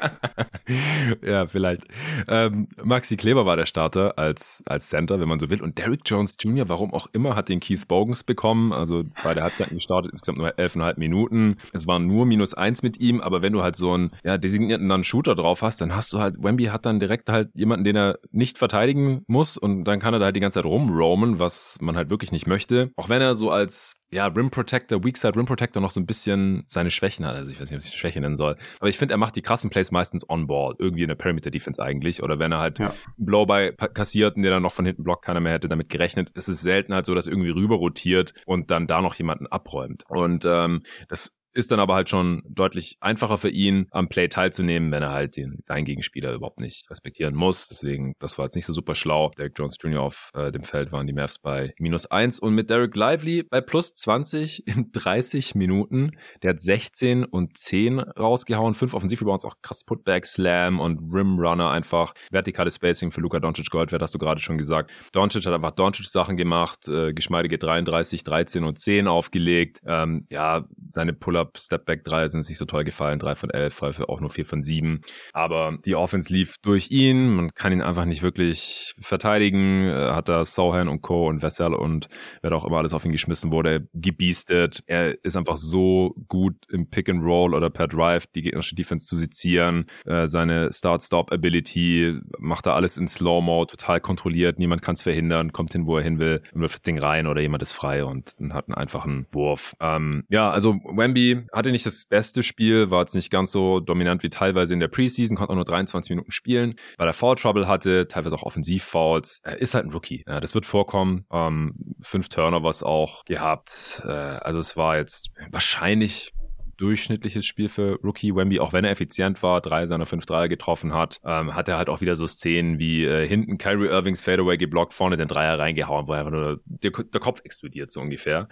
[1.24, 1.84] ja, vielleicht.
[2.28, 5.62] Ähm, Maxi Kleber war der Starter als, als Center, wenn man so will.
[5.62, 8.74] Und Derrick Jones Jr., warum auch immer, hat den Keith Bogans bekommen.
[8.74, 11.58] Also bei der Halbzeit gestartet, insgesamt nur elfeinhalb Minuten.
[11.74, 14.90] Es waren nur minus eins mit ihm, aber wenn du halt so einen ja, designierten
[14.90, 17.96] dann Shooter drauf hast, dann hast du halt, Wemby hat dann direkt halt jemanden, den
[17.96, 21.78] er nicht verteidigen muss und dann kann er da halt die ganze Zeit rumroamen, was
[21.82, 22.92] man halt wirklich nicht möchte.
[22.96, 26.64] Auch wenn er so als ja, Rim Protector, Weakside Rim Protector noch so ein bisschen
[26.68, 27.36] seine Schwächen hat.
[27.36, 28.56] Also ich weiß nicht, ob ich die Schwäche nennen soll.
[28.80, 30.76] Aber ich finde, er macht die krassen Plays meistens on-ball.
[30.80, 32.24] Irgendwie in der Perimeter Defense eigentlich.
[32.24, 32.94] Oder wenn er halt ja.
[33.18, 36.32] Blow-by kassiert und der dann noch von hinten blockt, keiner mehr hätte damit gerechnet.
[36.36, 40.04] Es ist selten halt so, dass irgendwie rüber rotiert und dann da noch jemanden abräumt.
[40.08, 44.92] Und ähm, das ist dann aber halt schon deutlich einfacher für ihn, am Play teilzunehmen,
[44.92, 47.68] wenn er halt den, seinen Gegenspieler überhaupt nicht respektieren muss.
[47.68, 49.32] Deswegen, das war jetzt nicht so super schlau.
[49.38, 50.02] Derek Jones Jr.
[50.02, 53.62] auf äh, dem Feld waren die Mavs bei minus eins und mit Derek Lively bei
[53.62, 56.12] plus 20 in 30 Minuten.
[56.44, 61.70] Der hat 16 und 10 rausgehauen, fünf Offensivrebounds, auch krass Putback, Slam und Rim Runner
[61.70, 62.14] einfach.
[62.32, 64.92] Vertikales Spacing für Luka Doncic Gold, wer hast du gerade schon gesagt.
[65.14, 69.82] Doncic hat einfach Doncic Sachen gemacht, äh, geschmeidige 33, 13 und 10 aufgelegt.
[69.86, 73.74] Ähm, ja, seine Pull-up Up, Stepback 3 sind nicht so toll gefallen, 3 von 11,
[73.76, 75.02] Pfeife auch nur 4 von 7.
[75.34, 80.28] Aber die Offense lief durch ihn, man kann ihn einfach nicht wirklich verteidigen, er hat
[80.28, 81.28] da Sohan und Co.
[81.28, 82.08] und Vessel und
[82.42, 84.84] wer auch immer alles auf ihn geschmissen wurde, gebiestet.
[84.88, 89.06] Er ist einfach so gut im Pick and Roll oder per Drive die gegnerische Defense
[89.06, 89.86] zu sezieren.
[90.06, 95.74] Äh, seine Start-Stop-Ability macht da alles in Slow-Mo, total kontrolliert, niemand kann es verhindern, kommt
[95.74, 98.68] hin, wo er hin will, wirft das Ding rein oder jemand ist frei und hat
[98.68, 99.76] einen einfachen Wurf.
[99.80, 104.24] Ähm, ja, also Wemby hatte nicht das beste Spiel, war jetzt nicht ganz so dominant
[104.24, 107.68] wie teilweise in der Preseason, konnte auch nur 23 Minuten spielen, weil er Foul Trouble
[107.68, 109.42] hatte, teilweise auch Offensiv-Fouls.
[109.44, 110.24] Er ist halt ein Rookie.
[110.28, 111.26] Ja, das wird vorkommen.
[111.32, 114.02] Ähm, fünf Turnovers auch gehabt.
[114.04, 116.34] Äh, also es war jetzt wahrscheinlich
[116.78, 120.94] durchschnittliches Spiel für Rookie Wemby, auch wenn er effizient war, drei seiner fünf Dreier getroffen
[120.94, 124.58] hat, ähm, hat er halt auch wieder so Szenen wie äh, hinten Kyrie Irvings Fadeaway
[124.58, 128.48] geblockt, vorne den Dreier reingehauen, wo einfach nur der, der Kopf explodiert, so ungefähr.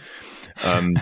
[0.65, 0.97] ähm,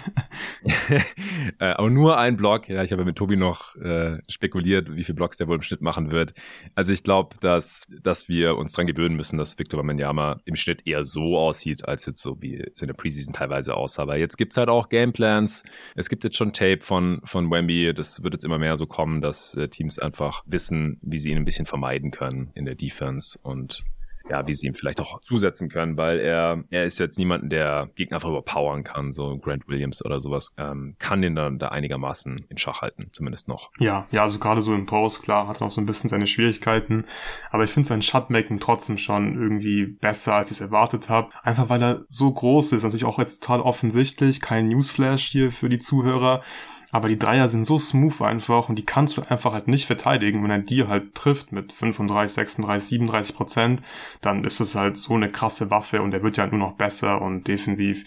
[1.59, 5.15] äh, aber nur ein Block, ja, ich habe mit Tobi noch äh, spekuliert, wie viele
[5.15, 6.33] Blocks der wohl im Schnitt machen wird.
[6.75, 10.87] Also ich glaube, dass, dass wir uns dran gewöhnen müssen, dass Victor Wembanyama im Schnitt
[10.87, 14.03] eher so aussieht, als jetzt so wie es in der Preseason teilweise aussah.
[14.03, 15.63] Aber jetzt gibt's halt auch Gameplans.
[15.95, 17.93] Es gibt jetzt schon Tape von von, Wemby.
[17.93, 21.37] Das wird jetzt immer mehr so kommen, dass äh, Teams einfach wissen, wie sie ihn
[21.37, 23.83] ein bisschen vermeiden können in der Defense und
[24.29, 27.89] ja, wie sie ihm vielleicht auch zusetzen können, weil er, er ist jetzt niemanden, der
[27.95, 32.45] Gegner einfach überpowern kann, so Grant Williams oder sowas, ähm, kann den dann da einigermaßen
[32.47, 33.71] in Schach halten, zumindest noch.
[33.79, 36.27] Ja, ja, also gerade so im Post, klar, hat er noch so ein bisschen seine
[36.27, 37.05] Schwierigkeiten,
[37.49, 41.69] aber ich finde sein Shotmaking trotzdem schon irgendwie besser, als ich es erwartet habe, einfach
[41.69, 45.79] weil er so groß ist, natürlich auch jetzt total offensichtlich, kein Newsflash hier für die
[45.79, 46.41] Zuhörer,
[46.91, 50.43] aber die Dreier sind so smooth einfach und die kannst du einfach halt nicht verteidigen.
[50.43, 53.81] Wenn er die halt trifft mit 35, 36, 37 Prozent,
[54.21, 57.21] dann ist es halt so eine krasse Waffe und er wird ja nur noch besser
[57.21, 58.05] und defensiv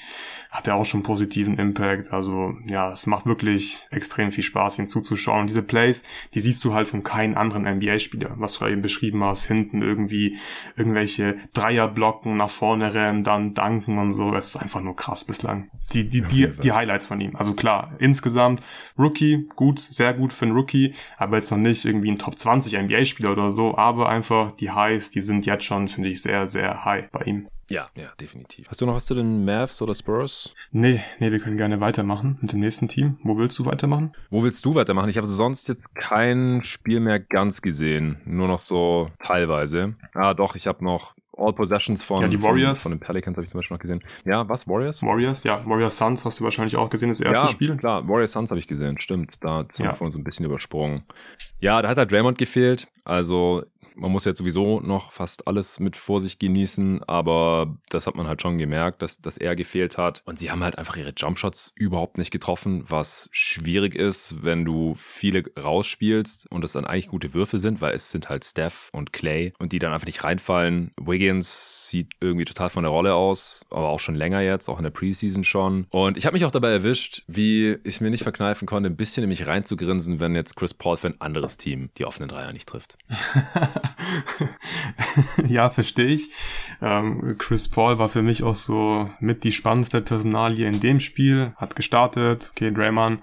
[0.55, 2.13] hat er auch schon positiven Impact.
[2.13, 5.41] Also ja, es macht wirklich extrem viel Spaß, ihm zuzuschauen.
[5.41, 9.25] Und diese Plays, die siehst du halt von keinem anderen NBA-Spieler, was du eben beschrieben
[9.25, 10.39] hast, hinten irgendwie
[10.77, 14.33] irgendwelche Dreierblocken nach vorne rennen, dann danken und so.
[14.33, 15.71] Es ist einfach nur krass bislang.
[15.93, 17.35] Die, die, die, die Highlights von ihm.
[17.35, 18.63] Also klar, insgesamt
[18.97, 22.81] Rookie, gut, sehr gut für einen Rookie, aber jetzt noch nicht irgendwie ein Top 20
[22.81, 26.85] NBA-Spieler oder so, aber einfach die Highs, die sind jetzt schon, finde ich, sehr, sehr
[26.85, 27.49] high bei ihm.
[27.71, 28.69] Ja, ja, definitiv.
[28.69, 30.55] Hast du noch was zu den Mavs oder Spurs?
[30.71, 33.19] Nee, nee, wir können gerne weitermachen mit dem nächsten Team.
[33.23, 34.13] Wo willst du weitermachen?
[34.31, 35.09] Wo willst du weitermachen?
[35.09, 39.95] Ich habe sonst jetzt kein Spiel mehr ganz gesehen, nur noch so teilweise.
[40.15, 42.83] Ah, doch, ich habe noch All Possessions von, ja, die Warriors.
[42.83, 44.03] von, von den Pelicans habe ich zum Beispiel noch gesehen.
[44.25, 44.69] Ja, was?
[44.69, 45.03] Warriors?
[45.03, 45.65] Warriors, ja.
[45.67, 47.77] Warriors Suns hast du wahrscheinlich auch gesehen, das erste ja, Spiel.
[47.77, 48.07] klar.
[48.09, 49.43] Warriors Suns habe ich gesehen, stimmt.
[49.43, 49.93] Da sind ja.
[49.93, 51.03] wir von uns ein bisschen übersprungen.
[51.61, 52.89] Ja, da hat halt Draymond gefehlt.
[53.05, 53.65] Also
[53.95, 58.43] man muss jetzt sowieso noch fast alles mit Vorsicht genießen, aber das hat man halt
[58.43, 60.23] schon gemerkt, dass, dass er gefehlt hat.
[60.25, 64.95] Und sie haben halt einfach ihre Jumpshots überhaupt nicht getroffen, was schwierig ist, wenn du
[64.97, 69.13] viele rausspielst und das dann eigentlich gute Würfe sind, weil es sind halt Steph und
[69.13, 70.93] Clay und die dann einfach nicht reinfallen.
[71.01, 74.85] Wiggins sieht irgendwie total von der Rolle aus, aber auch schon länger jetzt, auch in
[74.85, 75.87] der Preseason schon.
[75.91, 79.23] Und ich habe mich auch dabei erwischt, wie ich mir nicht verkneifen konnte, ein bisschen
[79.23, 82.69] in mich reinzugrinsen, wenn jetzt Chris Paul für ein anderes Team die offenen Dreier nicht
[82.69, 82.97] trifft.
[85.49, 86.31] ja, verstehe ich.
[86.83, 91.53] Ähm, Chris Paul war für mich auch so mit die spannendste Personalie in dem Spiel.
[91.57, 92.51] Hat gestartet.
[92.53, 93.21] Okay, Draymond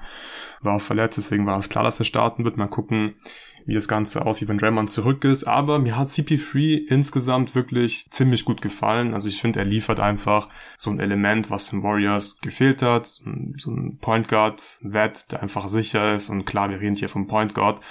[0.61, 2.57] war verletzt, deswegen war es klar, dass er starten wird.
[2.57, 3.15] Mal gucken,
[3.65, 5.43] wie das Ganze aussieht, wenn Draymond zurück ist.
[5.43, 9.13] Aber mir hat CP3 insgesamt wirklich ziemlich gut gefallen.
[9.13, 13.21] Also ich finde, er liefert einfach so ein Element, was den Warriors gefehlt hat.
[13.57, 16.29] So ein Point Guard, Wett, der einfach sicher ist.
[16.29, 17.81] Und klar, wir reden hier vom Point Guard.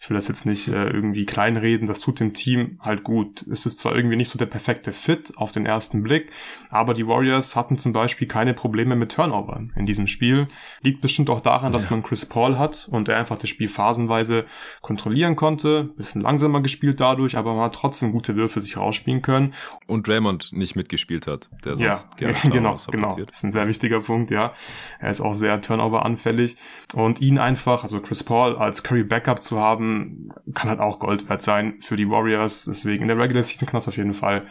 [0.00, 1.86] Ich will das jetzt nicht äh, irgendwie kleinreden.
[1.86, 3.46] Das tut dem Team halt gut.
[3.50, 6.30] Es ist zwar irgendwie nicht so der perfekte Fit auf den ersten Blick,
[6.70, 10.48] aber die Warriors hatten zum Beispiel keine Probleme mit Turnovern in diesem Spiel.
[10.82, 14.46] Liegt bestimmt auch daran, dass man Chris Paul hat und er einfach das Spiel phasenweise
[14.80, 19.22] kontrolliert kontrollieren konnte, bisschen langsamer gespielt dadurch, aber man hat trotzdem gute Würfe sich rausspielen
[19.22, 19.54] können.
[19.86, 23.16] Und Draymond nicht mitgespielt hat, der sonst ja, gerne genau, genau.
[23.16, 24.52] Das ist ein sehr wichtiger Punkt, ja.
[25.00, 26.56] Er ist auch sehr Turnover anfällig
[26.94, 31.28] und ihn einfach, also Chris Paul als Curry Backup zu haben, kann halt auch Gold
[31.28, 32.64] wert sein für die Warriors.
[32.66, 34.46] Deswegen in der Regular Season kann das auf jeden Fall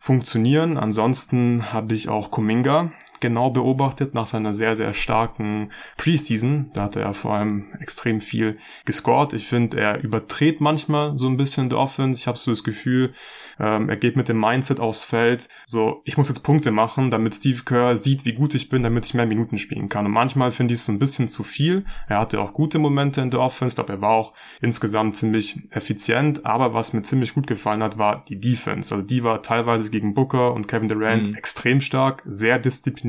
[0.00, 0.76] funktionieren.
[0.76, 6.70] Ansonsten habe ich auch Kuminga genau beobachtet nach seiner sehr, sehr starken Preseason.
[6.74, 9.32] Da hat er vor allem extrem viel gescored.
[9.32, 12.20] Ich finde, er überdreht manchmal so ein bisschen der Offense.
[12.20, 13.12] Ich habe so das Gefühl,
[13.58, 15.48] ähm, er geht mit dem Mindset aufs Feld.
[15.66, 19.06] So, ich muss jetzt Punkte machen, damit Steve Kerr sieht, wie gut ich bin, damit
[19.06, 20.06] ich mehr Minuten spielen kann.
[20.06, 21.84] Und manchmal finde ich es so ein bisschen zu viel.
[22.08, 23.72] Er hatte auch gute Momente in der Offense.
[23.72, 26.46] Ich glaube, er war auch insgesamt ziemlich effizient.
[26.46, 28.94] Aber was mir ziemlich gut gefallen hat, war die Defense.
[28.94, 31.34] Also die war teilweise gegen Booker und Kevin Durant mhm.
[31.34, 33.07] extrem stark, sehr diszipliniert.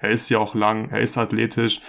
[0.00, 1.80] Er ist ja auch lang, er ist athletisch,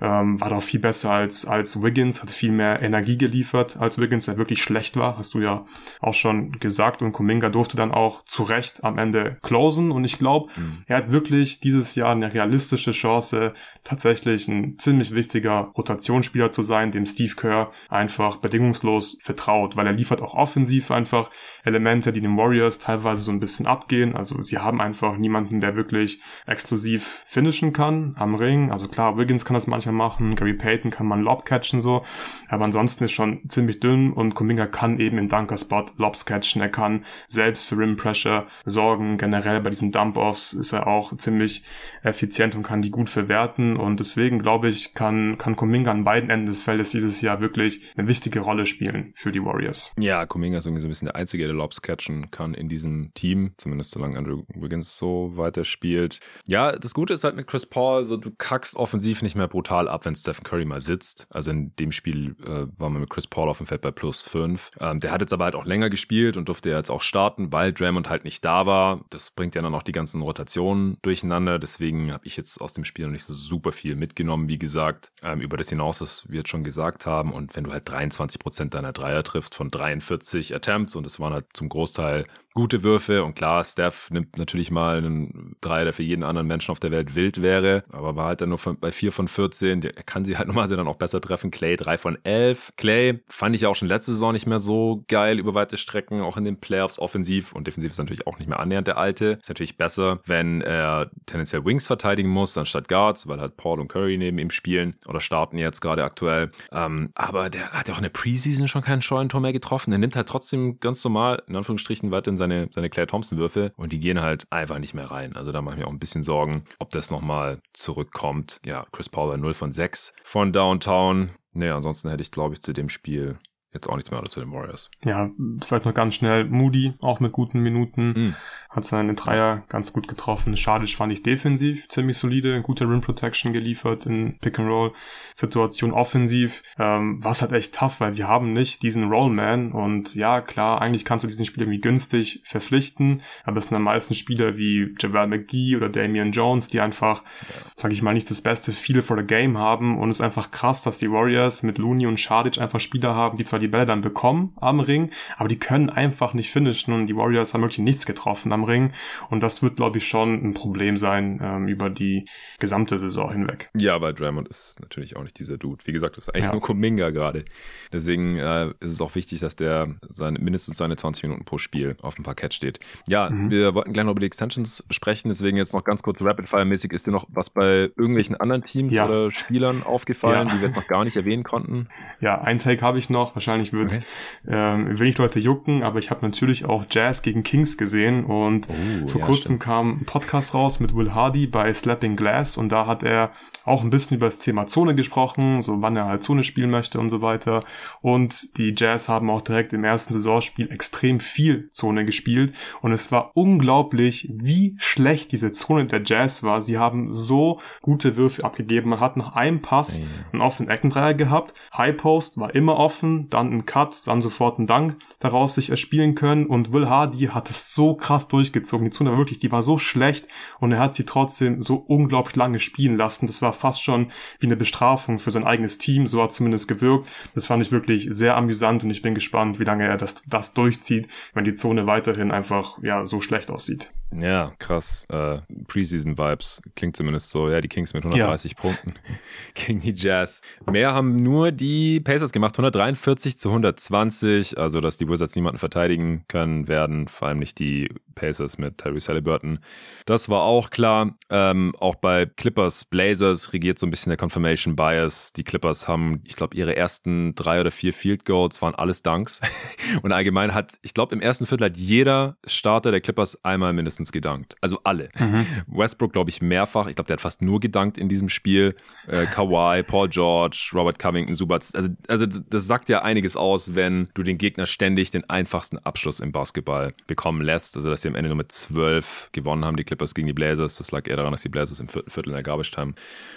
[0.00, 4.26] ähm, war doch viel besser als, als Wiggins, hat viel mehr Energie geliefert als Wiggins,
[4.26, 5.64] der wirklich schlecht war, hast du ja
[6.00, 7.02] auch schon gesagt.
[7.02, 9.90] Und Kuminga durfte dann auch zu Recht am Ende closen.
[9.90, 10.84] Und ich glaube, mhm.
[10.86, 16.90] er hat wirklich dieses Jahr eine realistische Chance, tatsächlich ein ziemlich wichtiger Rotationsspieler zu sein,
[16.90, 21.30] dem Steve Kerr einfach bedingungslos vertraut, weil er liefert auch offensiv einfach
[21.64, 24.16] Elemente, die den Warriors teilweise so ein bisschen abgehen.
[24.16, 28.70] Also sie haben einfach niemanden, der wirklich exklusiv finishen kann am Ring.
[28.70, 32.04] Also klar, Wiggins kann das manchmal machen, Gary Payton kann man Lob catchen so,
[32.48, 36.62] aber ansonsten ist schon ziemlich dünn und Kuminga kann eben im Dunker-Spot Lobs catchen.
[36.62, 39.18] Er kann selbst für Rim Pressure sorgen.
[39.18, 41.64] Generell bei diesen Dump-Offs ist er auch ziemlich
[42.02, 43.76] effizient und kann die gut verwerten.
[43.76, 47.82] Und deswegen glaube ich, kann, kann Kuminga an beiden Enden des Feldes dieses Jahr wirklich
[47.96, 49.92] eine wichtige Rolle spielen für die Warriors.
[49.98, 53.12] Ja, Kuminga ist irgendwie so ein bisschen der Einzige, der Lobs catchen kann in diesem
[53.14, 53.52] Team.
[53.56, 56.20] Zumindest solange Andrew Wiggins so weiter spielt.
[56.46, 59.88] Ja, das Gute ist halt mit Chris Paul, so du kackst offensiv nicht mehr brutal
[59.88, 61.26] ab, wenn Stephen Curry mal sitzt.
[61.30, 64.22] Also in dem Spiel äh, war man mit Chris Paul auf dem Feld bei plus
[64.22, 64.70] 5.
[64.80, 67.52] Ähm, der hat jetzt aber halt auch länger gespielt und durfte jetzt auch starten starten,
[67.52, 69.04] weil Draymond halt nicht da war.
[69.10, 71.58] Das bringt ja dann auch die ganzen Rotationen durcheinander.
[71.58, 75.10] Deswegen habe ich jetzt aus dem Spiel noch nicht so super viel mitgenommen, wie gesagt,
[75.22, 77.32] ähm, über das hinaus, was wir jetzt schon gesagt haben.
[77.32, 81.32] Und wenn du halt 23 Prozent deiner Dreier triffst von 43 Attempts und es waren
[81.32, 86.04] halt zum Großteil gute Würfe und klar, Steph nimmt natürlich mal einen Dreier, der für
[86.04, 88.92] jeden anderen Menschen auf der Welt wild wäre, aber war halt dann nur von, bei
[88.92, 91.50] 4 von 14, der kann sie halt normalerweise dann auch besser treffen.
[91.50, 92.74] Clay 3 von 11.
[92.76, 96.36] Clay fand ich auch schon letzte Saison nicht mehr so geil über weite Strecken, auch
[96.36, 99.38] in den Playoffs offensiv und defensiv ist natürlich auch nicht mehr annähernd der alte.
[99.40, 103.88] Ist natürlich besser, wenn er tendenziell Wings verteidigen muss, anstatt Guards, weil halt Paul und
[103.88, 106.52] Curry neben ihm spielen oder starten jetzt gerade aktuell.
[106.70, 109.90] Ähm, aber der hat ja auch in der Preseason schon keinen Scheunentor mehr getroffen.
[109.90, 113.92] Der nimmt halt trotzdem ganz normal, in Anführungsstrichen, weiter in seine, seine Claire Thompson-Würfe und
[113.92, 115.36] die gehen halt einfach nicht mehr rein.
[115.36, 118.60] Also da mache ich mir auch ein bisschen Sorgen, ob das nochmal zurückkommt.
[118.64, 121.30] Ja, Chris Paul bei 0 von 6 von Downtown.
[121.52, 123.38] Nee, ansonsten hätte ich, glaube ich, zu dem Spiel
[123.74, 124.90] jetzt auch nichts mehr zu den Warriors.
[125.04, 125.30] Ja,
[125.62, 128.34] vielleicht noch ganz schnell Moody, auch mit guten Minuten, mm.
[128.70, 130.56] hat seine Dreier ganz gut getroffen.
[130.56, 134.92] Schadisch fand ich defensiv ziemlich solide, gute Rim Protection geliefert in Pick and Roll
[135.34, 136.62] Situation offensiv.
[136.78, 140.80] Ähm, war es halt echt tough, weil sie haben nicht diesen Rollman und ja, klar,
[140.80, 144.94] eigentlich kannst du diesen Spieler irgendwie günstig verpflichten, aber es sind am meisten Spieler wie
[145.00, 147.70] Javel McGee oder Damian Jones, die einfach, ja.
[147.76, 150.52] sag ich mal, nicht das beste Feel for the Game haben und es ist einfach
[150.52, 153.86] krass, dass die Warriors mit Looney und Schadic einfach Spieler haben, die zwar die Bälle
[153.86, 157.78] dann bekommen am Ring, aber die können einfach nicht finishen und die Warriors haben wirklich
[157.78, 158.92] nichts getroffen am Ring
[159.30, 162.26] und das wird, glaube ich, schon ein Problem sein ähm, über die
[162.58, 163.70] gesamte Saison hinweg.
[163.76, 165.80] Ja, weil Draymond ist natürlich auch nicht dieser Dude.
[165.84, 166.52] Wie gesagt, das ist eigentlich ja.
[166.52, 167.44] nur Kuminga gerade.
[167.92, 171.96] Deswegen äh, ist es auch wichtig, dass der seine, mindestens seine 20 Minuten pro Spiel
[172.02, 172.80] auf dem Parkett steht.
[173.08, 173.50] Ja, mhm.
[173.50, 176.92] wir wollten gleich noch über die Extensions sprechen, deswegen jetzt noch ganz kurz Rapid-Fire-mäßig.
[176.92, 179.06] Ist dir noch was bei irgendwelchen anderen Teams ja.
[179.06, 180.54] oder Spielern aufgefallen, ja.
[180.54, 181.88] die wir jetzt noch gar nicht erwähnen konnten?
[182.20, 183.34] Ja, ein Take habe ich noch.
[183.34, 184.06] Wahrscheinlich wird es okay.
[184.48, 189.08] ähm, wenig Leute jucken, aber ich habe natürlich auch Jazz gegen Kings gesehen und oh,
[189.08, 189.60] vor kurzem stimmt.
[189.60, 193.30] kam ein Podcast raus mit Will Hardy bei Slapping Glass und da hat er
[193.64, 196.98] auch ein bisschen über das Thema Zone gesprochen, so wann er halt Zone spielen möchte
[196.98, 197.64] und so weiter.
[198.02, 203.10] Und die Jazz haben auch direkt im ersten Saisonspiel extrem viel Zone gespielt und es
[203.12, 206.62] war unglaublich, wie schlecht diese Zone der Jazz war.
[206.62, 208.90] Sie haben so gute Würfe abgegeben.
[208.90, 210.00] Man hat nach einem Pass
[210.32, 211.54] einen offenen Eckendreier gehabt.
[211.76, 216.14] High Post war immer offen, dann ein Cut, dann sofort ein Dank daraus sich erspielen
[216.14, 218.84] können und Will Hardy hat es so krass durchgezogen.
[218.84, 220.26] Die Zone war wirklich, die war so schlecht
[220.60, 223.26] und er hat sie trotzdem so unglaublich lange spielen lassen.
[223.26, 226.06] Das war fast schon wie eine Bestrafung für sein eigenes Team.
[226.06, 227.08] So hat zumindest gewirkt.
[227.34, 230.54] Das fand ich wirklich sehr amüsant und ich bin gespannt, wie lange er das, das
[230.54, 233.90] durchzieht, wenn die Zone weiterhin einfach, ja, so schlecht aussieht.
[234.20, 235.06] Ja, krass.
[235.10, 236.62] Äh, Preseason-Vibes.
[236.76, 237.48] Klingt zumindest so.
[237.48, 238.58] Ja, die Kings mit 130 ja.
[238.60, 238.94] Punkten
[239.54, 240.40] gegen die Jazz.
[240.70, 242.54] Mehr haben nur die Pacers gemacht.
[242.54, 244.58] 143 zu 120.
[244.58, 247.08] Also, dass die Wizards niemanden verteidigen können werden.
[247.08, 249.58] Vor allem nicht die Pacers mit Tyrese Halliburton.
[250.06, 251.16] Das war auch klar.
[251.30, 255.32] Ähm, auch bei Clippers Blazers regiert so ein bisschen der Confirmation Bias.
[255.32, 259.40] Die Clippers haben, ich glaube, ihre ersten drei oder vier Field Goals waren alles Dunks.
[260.02, 264.12] Und allgemein hat, ich glaube, im ersten Viertel hat jeder Starter der Clippers einmal mindestens
[264.12, 264.56] gedankt.
[264.60, 265.10] Also alle.
[265.18, 265.46] Mhm.
[265.66, 266.86] Westbrook, glaube ich, mehrfach.
[266.86, 268.76] Ich glaube, der hat fast nur gedankt in diesem Spiel.
[269.06, 271.74] Äh, Kawhi, Paul George, Robert Covington, Subats.
[271.74, 276.18] Also, also das sagt ja einiges aus, wenn du den Gegner ständig den einfachsten Abschluss
[276.18, 277.76] im Basketball bekommen lässt.
[277.76, 280.76] Also, dass sie am Ende nur mit zwölf gewonnen haben, die Clippers gegen die Blazers.
[280.76, 282.72] Das lag eher daran, dass die Blazers im vierten Viertel in der Garbage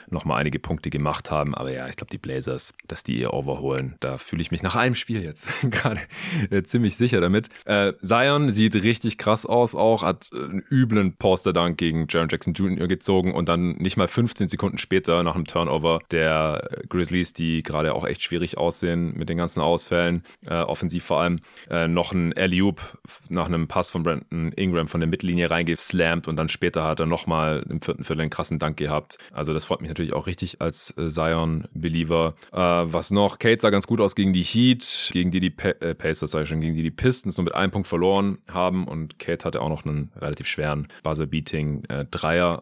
[0.10, 1.54] nochmal einige Punkte gemacht haben.
[1.54, 4.76] Aber ja, ich glaube, die Blazers, dass die ihr overholen, da fühle ich mich nach
[4.76, 6.02] einem Spiel jetzt gerade
[6.50, 7.50] äh, ziemlich sicher damit.
[7.66, 12.88] Äh, Zion sieht richtig krass aus auch, hat einen üblen Poster-Dunk gegen Jaron Jackson Jr.
[12.88, 17.94] gezogen und dann nicht mal 15 Sekunden später nach einem Turnover der Grizzlies, die gerade
[17.94, 21.40] auch echt schwierig aussehen mit den ganzen Ausfällen, äh, offensiv vor allem,
[21.70, 22.98] äh, noch ein Alley-Oop
[23.30, 27.06] nach einem Pass von Brandon Ingram von der Mittellinie reingeslammt und dann später hat er
[27.06, 29.18] nochmal im vierten Viertel einen krassen Dank gehabt.
[29.32, 32.36] Also das freut mich natürlich auch richtig als äh, Zion-Believer.
[32.52, 33.40] Äh, was noch?
[33.40, 36.44] Kate sah ganz gut aus gegen die Heat, gegen die die pa äh, Pacers, sag
[36.44, 39.62] ich schon, gegen die die Pistons nur mit einem Punkt verloren haben und Kate hatte
[39.62, 42.06] auch noch einen relativ schweren Buzzer-Beating äh,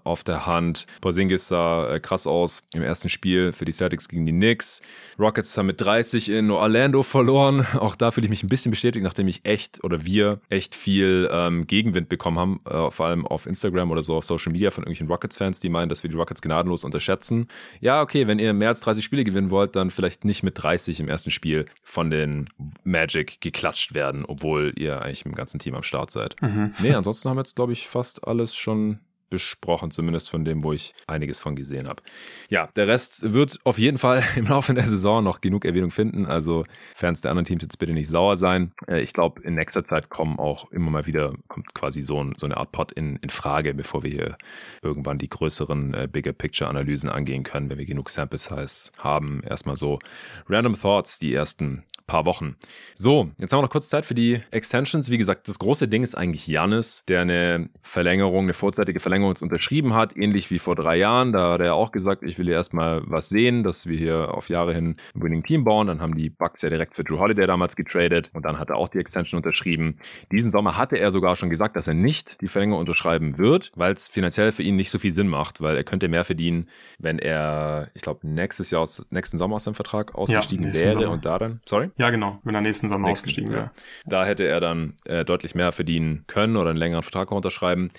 [0.03, 0.85] auf der Hand.
[1.01, 4.81] Porzingis sah äh, krass aus im ersten Spiel für die Celtics gegen die Knicks.
[5.19, 7.65] Rockets haben mit 30 in Orlando verloren.
[7.79, 11.29] Auch da fühle ich mich ein bisschen bestätigt, nachdem ich echt oder wir echt viel
[11.31, 14.83] ähm, Gegenwind bekommen haben, äh, vor allem auf Instagram oder so auf Social Media von
[14.83, 17.47] irgendwelchen Rockets-Fans, die meinen, dass wir die Rockets gnadenlos unterschätzen.
[17.79, 20.99] Ja, okay, wenn ihr mehr als 30 Spiele gewinnen wollt, dann vielleicht nicht mit 30
[20.99, 22.49] im ersten Spiel von den
[22.83, 26.35] Magic geklatscht werden, obwohl ihr eigentlich mit dem ganzen Team am Start seid.
[26.41, 26.73] Mhm.
[26.81, 30.73] Nee, ansonsten haben wir jetzt, glaube ich, fast alles schon besprochen, zumindest von dem, wo
[30.73, 32.03] ich einiges von gesehen habe.
[32.49, 36.25] Ja, der Rest wird auf jeden Fall im Laufe der Saison noch genug Erwähnung finden.
[36.25, 38.71] Also Fans der anderen Teams jetzt bitte nicht sauer sein.
[38.87, 42.35] Äh, ich glaube, in nächster Zeit kommen auch immer mal wieder, kommt quasi so, ein,
[42.37, 44.37] so eine Art Pot in, in Frage, bevor wir hier
[44.81, 49.41] irgendwann die größeren äh, Bigger Picture Analysen angehen können, wenn wir genug Sample Size haben.
[49.43, 49.99] Erstmal so
[50.47, 52.55] Random Thoughts, die ersten paar Wochen.
[52.93, 55.09] So, jetzt haben wir noch kurz Zeit für die Extensions.
[55.09, 59.35] Wie gesagt, das große Ding ist eigentlich Janis, der eine Verlängerung, eine vorzeitige Verlängerung Verlängerung
[59.41, 61.31] unterschrieben hat, ähnlich wie vor drei Jahren.
[61.31, 64.49] Da hat er auch gesagt, ich will hier erstmal was sehen, dass wir hier auf
[64.49, 65.87] Jahre hin ein Winning Team bauen.
[65.87, 68.75] Dann haben die Bucks ja direkt für Drew Holiday damals getradet und dann hat er
[68.75, 69.99] auch die Extension unterschrieben.
[70.31, 73.93] Diesen Sommer hatte er sogar schon gesagt, dass er nicht die Verlängerung unterschreiben wird, weil
[73.93, 76.67] es finanziell für ihn nicht so viel Sinn macht, weil er könnte mehr verdienen,
[76.99, 80.93] wenn er, ich glaube, nächstes Jahr aus, nächsten Sommer aus seinem Vertrag ausgestiegen ja, wäre
[80.93, 81.11] Sommer.
[81.11, 81.89] und da dann, sorry?
[81.97, 83.71] Ja, genau, wenn er nächsten Sommer nächsten, ausgestiegen wäre.
[84.05, 87.89] Da hätte er dann äh, deutlich mehr verdienen können oder einen längeren Vertrag unterschreiben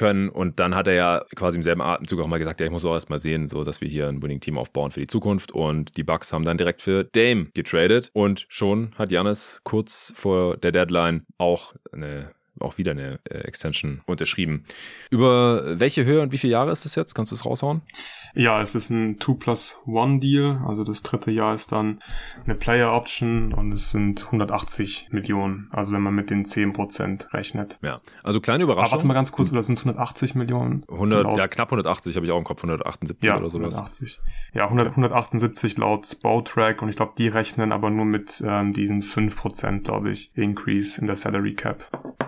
[0.00, 0.30] können.
[0.30, 2.86] Und dann hat er ja quasi im selben Atemzug auch mal gesagt, ja, ich muss
[2.86, 5.52] auch erst mal sehen, so dass wir hier ein Winning-Team aufbauen für die Zukunft.
[5.52, 8.10] Und die Bucks haben dann direkt für Dame getradet.
[8.14, 14.02] Und schon hat Janis kurz vor der Deadline auch eine auch wieder eine äh, Extension
[14.06, 14.64] unterschrieben.
[15.10, 17.14] Über welche Höhe und wie viele Jahre ist das jetzt?
[17.14, 17.82] Kannst du es raushauen?
[18.34, 20.60] Ja, es ist ein 2 plus 1 Deal.
[20.66, 22.00] Also das dritte Jahr ist dann
[22.44, 25.68] eine Player Option und es sind 180 Millionen.
[25.72, 27.78] Also wenn man mit den 10% rechnet.
[27.82, 28.84] Ja, also kleine Überraschung.
[28.84, 30.84] Aber warte mal ganz kurz, oder sind es 180 Millionen?
[30.90, 33.74] 100, ja, knapp 180 habe ich auch im Kopf, 178 ja, oder sowas.
[33.74, 34.20] 180.
[34.54, 39.02] Ja, 100, 178 laut Bautrack und ich glaube, die rechnen aber nur mit ähm, diesen
[39.02, 41.84] 5%, glaube ich, Increase in der Salary Cap.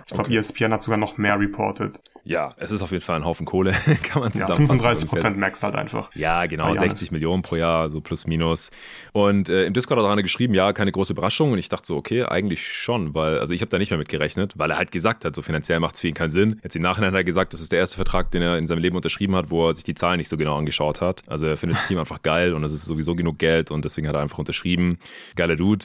[0.07, 0.39] Ich glaube, okay.
[0.39, 1.99] ESPN hat sogar noch mehr reported.
[2.25, 4.51] Ja, es ist auf jeden Fall ein Haufen Kohle, kann man sagen.
[4.51, 6.14] Ja, 35 Prozent Max halt einfach.
[6.14, 8.70] Ja, genau, 60 Millionen pro Jahr, so plus minus.
[9.12, 11.51] Und äh, im Discord hat er geschrieben, ja, keine große Überraschung.
[11.53, 14.09] Und ich dachte so, okay, eigentlich schon, weil, also ich habe da nicht mehr mit
[14.09, 16.61] gerechnet, weil er halt gesagt hat, so finanziell macht es für ihn keinen Sinn.
[16.62, 18.79] Jetzt im Nachhinein hat er gesagt, das ist der erste Vertrag, den er in seinem
[18.79, 21.25] Leben unterschrieben hat, wo er sich die Zahlen nicht so genau angeschaut hat.
[21.27, 24.07] Also er findet das Team einfach geil und es ist sowieso genug Geld und deswegen
[24.07, 24.99] hat er einfach unterschrieben.
[25.35, 25.85] Geiler Dude.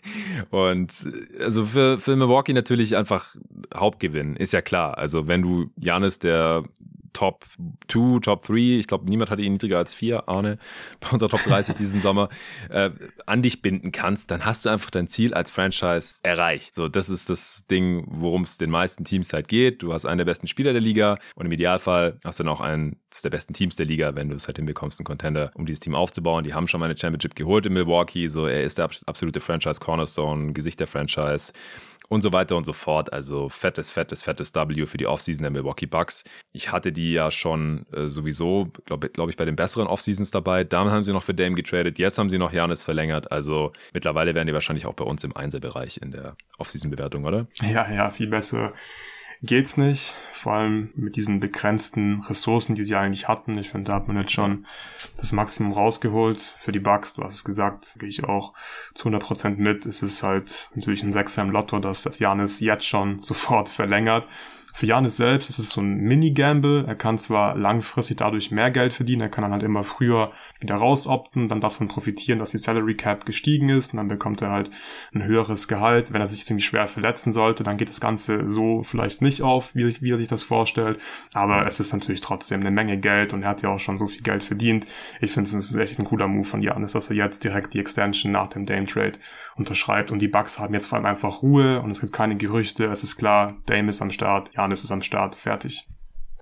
[0.50, 0.92] und
[1.40, 3.36] also für, für Milwaukee natürlich einfach
[3.72, 4.98] Hauptgewinn, ist ja klar.
[4.98, 6.64] Also wenn du Janis, der
[7.16, 7.46] Top
[7.88, 10.58] 2, Top 3, ich glaube, niemand hatte ihn niedriger als 4, Arne,
[11.00, 12.28] bei unserer Top 30 diesen Sommer,
[12.68, 12.90] äh,
[13.24, 16.74] an dich binden kannst, dann hast du einfach dein Ziel als Franchise erreicht.
[16.74, 19.82] So, das ist das Ding, worum es den meisten Teams halt geht.
[19.82, 22.60] Du hast einen der besten Spieler der Liga und im Idealfall hast du dann auch
[22.60, 25.80] eines der besten Teams der Liga, wenn du es halt hinbekommst, einen Contender, um dieses
[25.80, 26.44] Team aufzubauen.
[26.44, 29.80] Die haben schon mal eine Championship geholt in Milwaukee, so er ist der absolute Franchise
[29.80, 31.54] Cornerstone, Gesicht der Franchise
[32.08, 33.12] und so weiter und so fort.
[33.12, 36.24] Also fettes, fettes, fettes W für die Offseason der Milwaukee Bucks.
[36.52, 40.64] Ich hatte die ja schon äh, sowieso, glaube glaub ich, bei den besseren Offseasons dabei.
[40.64, 41.98] Dann haben sie noch für Dame getradet.
[41.98, 43.32] Jetzt haben sie noch Janis verlängert.
[43.32, 47.46] Also mittlerweile wären die wahrscheinlich auch bei uns im Einserbereich in der Offseason-Bewertung, oder?
[47.62, 48.72] Ja, ja, viel besser
[49.42, 50.14] geht's nicht.
[50.32, 53.58] Vor allem mit diesen begrenzten Ressourcen, die sie eigentlich hatten.
[53.58, 54.66] Ich finde, da hat man jetzt schon
[55.16, 57.14] das Maximum rausgeholt für die Bugs.
[57.14, 58.54] Du hast es gesagt, gehe ich auch
[58.94, 59.86] zu 100% mit.
[59.86, 64.26] Es ist halt natürlich ein Sechser im Lotto, dass das Janis jetzt schon sofort verlängert.
[64.76, 66.84] Für Janis selbst ist es so ein Mini-Gamble.
[66.86, 70.74] Er kann zwar langfristig dadurch mehr Geld verdienen, er kann dann halt immer früher wieder
[70.74, 74.70] rausopten, dann davon profitieren, dass die Salary Cap gestiegen ist und dann bekommt er halt
[75.14, 76.12] ein höheres Gehalt.
[76.12, 79.74] Wenn er sich ziemlich schwer verletzen sollte, dann geht das Ganze so vielleicht nicht auf,
[79.74, 81.00] wie, wie er sich das vorstellt.
[81.32, 84.06] Aber es ist natürlich trotzdem eine Menge Geld und er hat ja auch schon so
[84.06, 84.86] viel Geld verdient.
[85.22, 87.80] Ich finde, es ist echt ein cooler Move von Janis, dass er jetzt direkt die
[87.80, 89.18] Extension nach dem Dame Trade
[89.56, 92.86] unterschreibt und die Bucks haben jetzt vor allem einfach Ruhe und es gibt keine Gerüchte.
[92.86, 95.88] Es ist klar, Dame ist am Start, Janis ist am Start, fertig.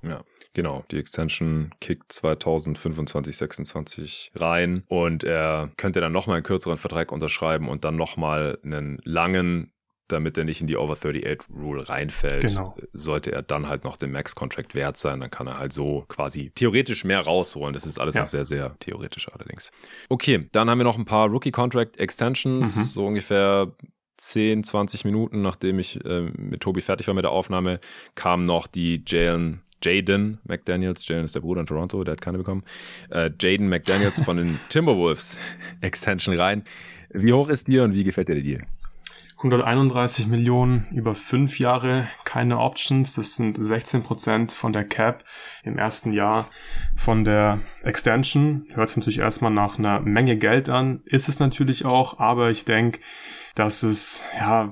[0.03, 0.85] Ja, genau.
[0.91, 7.69] Die Extension kickt 2025, 26 rein und er könnte dann nochmal einen kürzeren Vertrag unterschreiben
[7.69, 9.73] und dann nochmal einen langen
[10.09, 12.77] damit er nicht in die Over 38 Rule reinfällt, genau.
[12.93, 16.51] sollte er dann halt noch den Max-Contract wert sein, dann kann er halt so quasi
[16.55, 17.73] theoretisch mehr rausholen.
[17.73, 18.23] Das ist alles ja.
[18.23, 19.71] noch sehr, sehr theoretisch allerdings.
[20.09, 22.83] Okay, dann haben wir noch ein paar Rookie-Contract Extensions, mhm.
[22.83, 23.73] so ungefähr
[24.19, 27.81] 10, 20 Minuten, nachdem ich äh, mit Tobi fertig war mit der Aufnahme,
[28.15, 32.39] kam noch die Jalen Jaden McDaniels, Jaden ist der Bruder in Toronto, der hat keine
[32.39, 32.65] bekommen,
[33.11, 35.39] äh, Jaden McDaniels von den Timberwolves
[35.81, 36.65] Extension rein.
[37.11, 38.61] Wie hoch ist dir und wie gefällt dir die?
[39.37, 43.15] 131 Millionen über fünf Jahre, keine Options.
[43.15, 45.25] Das sind 16 Prozent von der Cap
[45.65, 46.49] im ersten Jahr
[46.97, 48.67] von der Extension.
[48.73, 52.65] Hört sich natürlich erstmal nach einer Menge Geld an, ist es natürlich auch, aber ich
[52.65, 53.01] denke,
[53.55, 54.71] dass es ja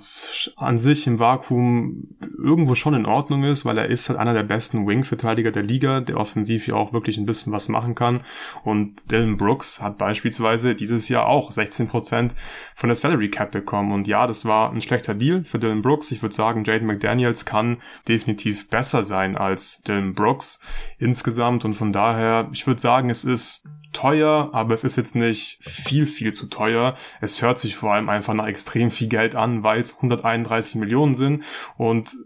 [0.57, 4.43] an sich im Vakuum irgendwo schon in Ordnung ist, weil er ist halt einer der
[4.43, 8.23] besten Wing-Verteidiger der Liga, der offensiv ja auch wirklich ein bisschen was machen kann.
[8.65, 12.33] Und Dylan Brooks hat beispielsweise dieses Jahr auch 16%
[12.75, 13.93] von der Salary Cap bekommen.
[13.93, 16.11] Und ja, das war ein schlechter Deal für Dylan Brooks.
[16.11, 20.59] Ich würde sagen, Jaden McDaniels kann definitiv besser sein als Dylan Brooks
[20.99, 21.65] insgesamt.
[21.65, 23.63] Und von daher, ich würde sagen, es ist
[23.93, 26.97] teuer, aber es ist jetzt nicht viel, viel zu teuer.
[27.21, 31.15] Es hört sich vor allem einfach nach extrem viel Geld an, weil es 131 Millionen
[31.15, 31.45] sind.
[31.77, 32.17] Und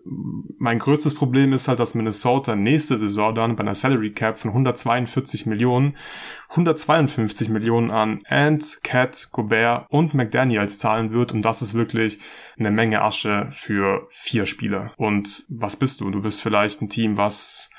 [0.58, 4.50] mein größtes Problem ist halt, dass Minnesota nächste Saison dann bei einer Salary Cap von
[4.50, 5.96] 142 Millionen
[6.50, 11.32] 152 Millionen an Ant, Cat, Gobert und McDaniels zahlen wird.
[11.32, 12.18] Und das ist wirklich
[12.58, 14.92] eine Menge Asche für vier Spieler.
[14.96, 16.10] Und was bist du?
[16.10, 17.70] Du bist vielleicht ein Team, was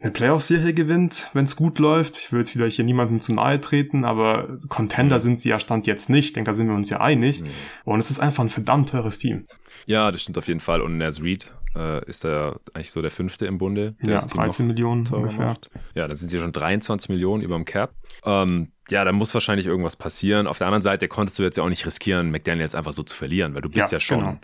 [0.00, 2.18] eine Playoff-Serie gewinnt, wenn es gut läuft.
[2.18, 5.86] Ich will jetzt vielleicht hier niemandem zu nahe treten, aber Contender sind sie ja Stand
[5.86, 6.26] jetzt nicht.
[6.26, 7.42] Ich denke, da sind wir uns ja einig.
[7.42, 7.48] Mhm.
[7.84, 9.46] Und es ist einfach ein verdammt teures Team.
[9.86, 10.80] Ja, das stimmt auf jeden Fall.
[10.80, 13.94] Und Naz Reed äh, ist da eigentlich so der fünfte im Bunde.
[14.02, 15.46] Ja, 13 Millionen ungefähr.
[15.46, 15.70] Macht.
[15.94, 17.94] Ja, dann sind sie schon 23 Millionen über dem Cap.
[18.24, 20.46] Ähm, ja, da muss wahrscheinlich irgendwas passieren.
[20.46, 23.02] Auf der anderen Seite konntest du jetzt ja auch nicht riskieren, McDaniel jetzt einfach so
[23.02, 24.38] zu verlieren, weil du bist ja, ja schon genau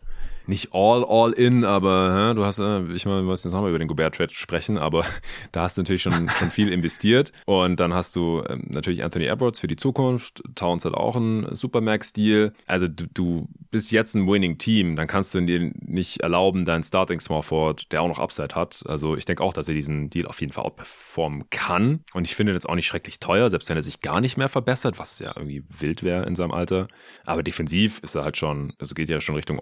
[0.50, 3.70] nicht all, all in, aber hä, du hast, äh, ich mal, wir müssen jetzt nochmal
[3.70, 5.04] über den Gobert-Trade sprechen, aber
[5.52, 7.32] da hast du natürlich schon, schon viel investiert.
[7.46, 10.42] Und dann hast du ähm, natürlich Anthony Edwards für die Zukunft.
[10.56, 12.52] Towns hat auch einen Supermax-Deal.
[12.66, 17.20] Also du, du bist jetzt ein Winning-Team, dann kannst du dir nicht erlauben, deinen Starting
[17.20, 18.82] Small Forward, der auch noch Upside hat.
[18.86, 22.00] Also ich denke auch, dass er diesen Deal auf jeden Fall outperformen kann.
[22.12, 24.48] Und ich finde das auch nicht schrecklich teuer, selbst wenn er sich gar nicht mehr
[24.48, 26.88] verbessert, was ja irgendwie wild wäre in seinem Alter.
[27.24, 29.60] Aber defensiv ist er halt schon, also geht ja schon Richtung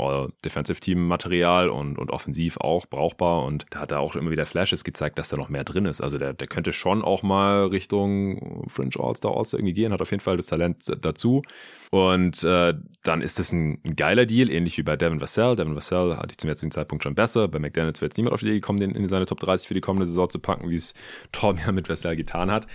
[0.79, 3.45] All-Defensive-Team-Material und, und offensiv auch brauchbar.
[3.45, 6.01] Und da hat er auch immer wieder Flashes gezeigt, dass da noch mehr drin ist.
[6.01, 10.11] Also der, der könnte schon auch mal Richtung Fringe All-Star All-Star irgendwie gehen, hat auf
[10.11, 11.43] jeden Fall das Talent dazu.
[11.91, 15.57] Und äh, dann ist das ein, ein, geiler Deal, ähnlich wie bei Devin Vassell.
[15.57, 17.49] Devin Vassell hatte ich zum jetzigen Zeitpunkt schon besser.
[17.49, 19.75] Bei McDaniels wird jetzt niemand auf die Idee gekommen, den in seine Top 30 für
[19.75, 20.95] die kommende Saison zu packen, wie es
[21.33, 22.67] Torm ja mit Vassell getan hat.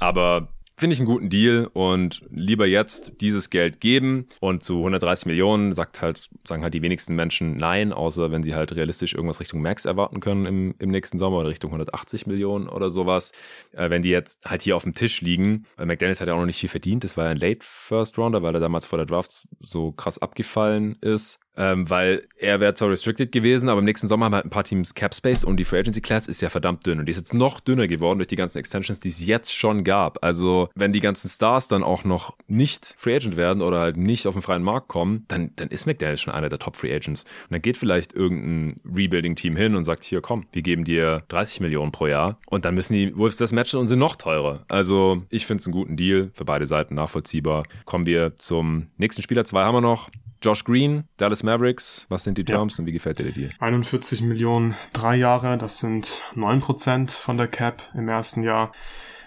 [0.00, 0.48] Aber
[0.78, 5.72] Finde ich einen guten Deal und lieber jetzt dieses Geld geben und zu 130 Millionen
[5.72, 9.60] sagt halt, sagen halt die wenigsten Menschen nein, außer wenn sie halt realistisch irgendwas Richtung
[9.60, 13.32] Max erwarten können im, im nächsten Sommer oder Richtung 180 Millionen oder sowas.
[13.72, 16.38] Äh, wenn die jetzt halt hier auf dem Tisch liegen, weil McDaniels hat ja auch
[16.38, 18.98] noch nicht viel verdient, das war ja ein Late First Rounder, weil er damals vor
[18.98, 23.84] der Draft so krass abgefallen ist ähm, weil er wäre zwar restricted gewesen, aber im
[23.84, 26.40] nächsten Sommer haben halt ein paar Teams Cap Space und die Free Agency Class ist
[26.40, 29.08] ja verdammt dünn und die ist jetzt noch dünner geworden durch die ganzen Extensions, die
[29.08, 30.24] es jetzt schon gab.
[30.24, 34.28] Also wenn die ganzen Stars dann auch noch nicht Free Agent werden oder halt nicht
[34.28, 37.24] auf den freien Markt kommen, dann, dann ist McDaniel schon einer der Top Free Agents.
[37.24, 41.60] Und dann geht vielleicht irgendein Rebuilding-Team hin und sagt, hier komm, wir geben dir 30
[41.60, 44.64] Millionen pro Jahr und dann müssen die Wolves das matchen und sind noch teurer.
[44.68, 47.64] Also ich finde es einen guten Deal, für beide Seiten nachvollziehbar.
[47.84, 50.08] Kommen wir zum nächsten Spieler, zwei haben wir noch.
[50.42, 52.82] Josh Green, Dallas Mavericks, was sind die Terms ja.
[52.82, 53.50] und wie gefällt dir der Deal?
[53.58, 58.72] 41 Millionen, drei Jahre, das sind 9% von der Cap im ersten Jahr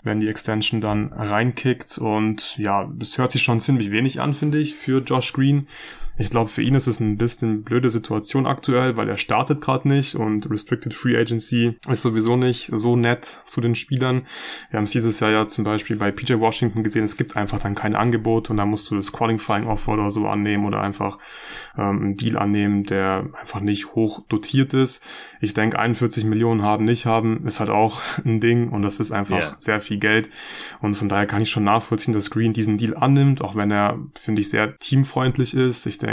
[0.04, 1.98] wenn die Extension dann reinkickt.
[1.98, 5.68] Und ja, es hört sich schon ziemlich wenig an, finde ich, für Josh Green.
[6.22, 9.88] Ich glaube, für ihn ist es ein bisschen blöde Situation aktuell, weil er startet gerade
[9.88, 14.28] nicht und Restricted Free Agency ist sowieso nicht so nett zu den Spielern.
[14.70, 17.58] Wir haben es dieses Jahr ja zum Beispiel bei PJ Washington gesehen, es gibt einfach
[17.58, 21.18] dann kein Angebot und da musst du das Qualifying Offer oder so annehmen oder einfach
[21.76, 25.04] ähm, einen Deal annehmen, der einfach nicht hoch dotiert ist.
[25.40, 29.12] Ich denke, 41 Millionen haben, nicht haben, ist halt auch ein Ding und das ist
[29.12, 29.56] einfach yeah.
[29.58, 30.30] sehr viel Geld
[30.82, 33.98] und von daher kann ich schon nachvollziehen, dass Green diesen Deal annimmt, auch wenn er,
[34.14, 35.88] finde ich, sehr teamfreundlich ist.
[35.88, 36.11] Ich denke,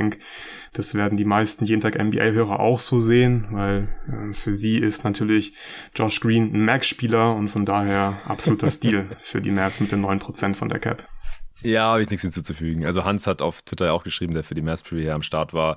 [0.73, 5.05] das werden die meisten jeden Tag NBA-Hörer auch so sehen, weil äh, für sie ist
[5.05, 5.55] natürlich
[5.95, 10.55] Josh Green ein Max-Spieler und von daher absoluter Stil für die Mavs mit den 9%
[10.55, 11.07] von der Cap.
[11.63, 12.85] Ja, habe ich nichts hinzuzufügen.
[12.85, 15.77] Also Hans hat auf Twitter auch geschrieben, der für die Mavs Preview am Start war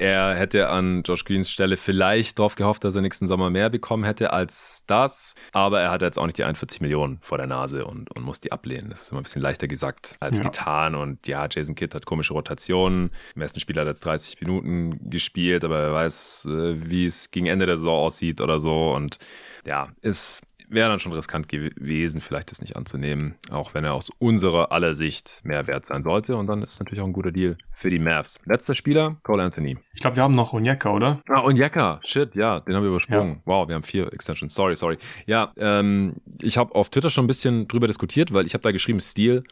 [0.00, 4.04] er hätte an Josh Greens Stelle vielleicht darauf gehofft, dass er nächsten Sommer mehr bekommen
[4.04, 5.34] hätte als das.
[5.52, 8.40] Aber er hat jetzt auch nicht die 41 Millionen vor der Nase und, und muss
[8.40, 8.88] die ablehnen.
[8.88, 10.44] Das ist immer ein bisschen leichter gesagt als ja.
[10.44, 10.94] getan.
[10.94, 13.10] Und ja, Jason Kidd hat komische Rotationen.
[13.34, 17.30] Im ersten Spiel hat er jetzt 30 Minuten gespielt, aber er weiß, äh, wie es
[17.30, 18.94] gegen Ende der Saison aussieht oder so.
[18.94, 19.18] Und
[19.66, 24.10] ja, ist wäre dann schon riskant gewesen, vielleicht das nicht anzunehmen, auch wenn er aus
[24.18, 26.36] unserer aller Sicht mehr wert sein sollte.
[26.36, 28.38] Und dann ist es natürlich auch ein guter Deal für die Mavs.
[28.44, 29.78] Letzter Spieler, Cole Anthony.
[29.94, 31.20] Ich glaube, wir haben noch Onyeka, oder?
[31.28, 33.34] Ah, Onyeka, shit, ja, den haben wir übersprungen.
[33.34, 33.40] Ja.
[33.44, 34.54] Wow, wir haben vier Extensions.
[34.54, 34.98] Sorry, sorry.
[35.26, 38.72] Ja, ähm, ich habe auf Twitter schon ein bisschen drüber diskutiert, weil ich habe da
[38.72, 39.44] geschrieben, Stil.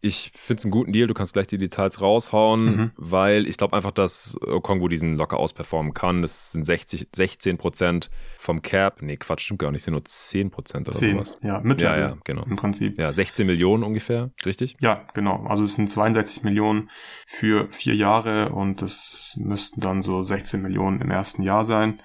[0.00, 1.06] Ich finde es einen guten Deal.
[1.06, 2.90] Du kannst gleich die Details raushauen, mhm.
[2.96, 6.22] weil ich glaube einfach, dass Kongo diesen locker ausperformen kann.
[6.22, 9.02] Das sind 60, 16 Prozent vom Cap.
[9.02, 9.80] Nee, Quatsch, stimmt gar nicht.
[9.80, 11.38] Das sind nur 10 Prozent oder 10, sowas.
[11.42, 12.44] Ja, mit Ja, ja, genau.
[12.44, 12.98] Im Prinzip.
[12.98, 14.76] Ja, 16 Millionen ungefähr, richtig?
[14.80, 15.44] Ja, genau.
[15.46, 16.90] Also es sind 62 Millionen
[17.26, 22.00] für vier Jahre und es müssten dann so 16 Millionen im ersten Jahr sein.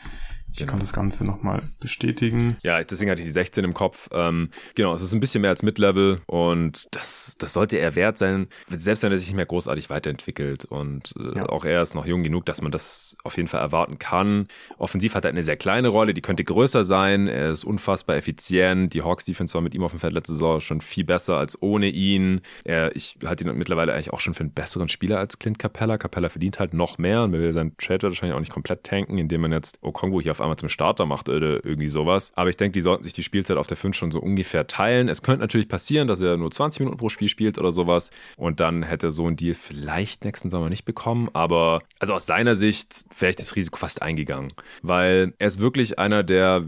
[0.53, 0.71] Ich genau.
[0.71, 2.57] kann das Ganze nochmal bestätigen.
[2.61, 4.07] Ja, deswegen hatte ich die 16 im Kopf.
[4.11, 8.19] Ähm, genau, es ist ein bisschen mehr als Mid-Level und das, das sollte er wert
[8.19, 10.65] sein, selbst wenn er sich nicht mehr großartig weiterentwickelt.
[10.65, 11.49] Und äh, ja.
[11.49, 14.47] auch er ist noch jung genug, dass man das auf jeden Fall erwarten kann.
[14.77, 17.27] Offensiv hat er eine sehr kleine Rolle, die könnte größer sein.
[17.27, 18.93] Er ist unfassbar effizient.
[18.93, 21.87] Die Hawks-Defense war mit ihm auf dem Feld letzte Saison schon viel besser als ohne
[21.89, 22.41] ihn.
[22.63, 25.97] Er, ich halte ihn mittlerweile eigentlich auch schon für einen besseren Spieler als Clint Capella.
[25.97, 29.17] Capella verdient halt noch mehr und man will seinen Trade wahrscheinlich auch nicht komplett tanken,
[29.17, 32.31] indem man jetzt Okongo hier auf einmal zum Starter macht oder irgendwie sowas.
[32.35, 35.07] Aber ich denke, die sollten sich die Spielzeit auf der 5 schon so ungefähr teilen.
[35.07, 38.11] Es könnte natürlich passieren, dass er nur 20 Minuten pro Spiel spielt oder sowas.
[38.37, 41.29] Und dann hätte so ein Deal vielleicht nächsten Sommer nicht bekommen.
[41.33, 44.53] Aber also aus seiner Sicht wäre ich das Risiko fast eingegangen.
[44.81, 46.63] Weil er ist wirklich einer der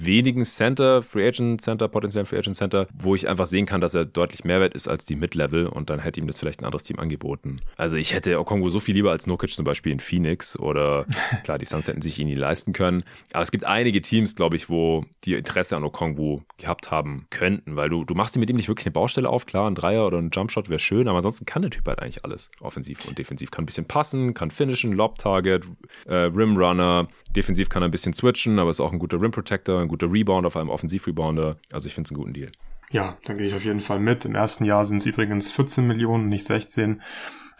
[0.00, 3.94] wenigen Center, Free Agent Center, potenziellen Free Agent Center, wo ich einfach sehen kann, dass
[3.94, 6.84] er deutlich Mehrwert ist als die Mid-Level und dann hätte ihm das vielleicht ein anderes
[6.84, 7.60] Team angeboten.
[7.76, 11.06] Also ich hätte Okongo so viel lieber als Nokic zum Beispiel in Phoenix oder
[11.44, 13.04] klar, die Suns hätten sich ihn nie leisten können.
[13.32, 17.76] Aber es gibt einige Teams, glaube ich, wo die Interesse an Okongo gehabt haben könnten,
[17.76, 19.46] weil du, du machst dir mit ihm nicht wirklich eine Baustelle auf.
[19.46, 22.24] Klar, ein Dreier oder ein Jumpshot wäre schön, aber ansonsten kann der Typ halt eigentlich
[22.24, 22.50] alles.
[22.60, 23.50] Offensiv und defensiv.
[23.50, 25.66] Kann ein bisschen passen, kann finishen, Lob-Target,
[26.06, 27.08] äh, Rim-Runner.
[27.34, 30.50] Defensiv kann er ein bisschen switchen, aber ist auch ein guter Rim-Protector, ein guter Rebounder,
[30.50, 31.56] vor allem Offensiv-Rebounder.
[31.72, 32.52] Also ich finde es einen guten Deal.
[32.90, 34.24] Ja, da gehe ich auf jeden Fall mit.
[34.24, 37.02] Im ersten Jahr sind es übrigens 14 Millionen, nicht 16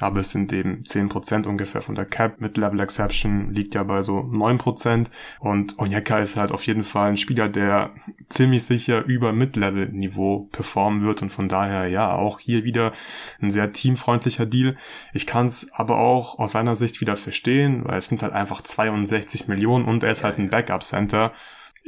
[0.01, 2.40] aber es sind eben 10% ungefähr von der Cap.
[2.40, 5.07] Mit Level Exception liegt ja bei so 9%
[5.40, 7.94] und Onyeka ist halt auf jeden Fall ein Spieler, der
[8.28, 12.92] ziemlich sicher über Mid-Level-Niveau performen wird und von daher ja auch hier wieder
[13.40, 14.76] ein sehr teamfreundlicher Deal.
[15.12, 18.62] Ich kann es aber auch aus seiner Sicht wieder verstehen, weil es sind halt einfach
[18.62, 21.32] 62 Millionen und er ist halt ein Backup-Center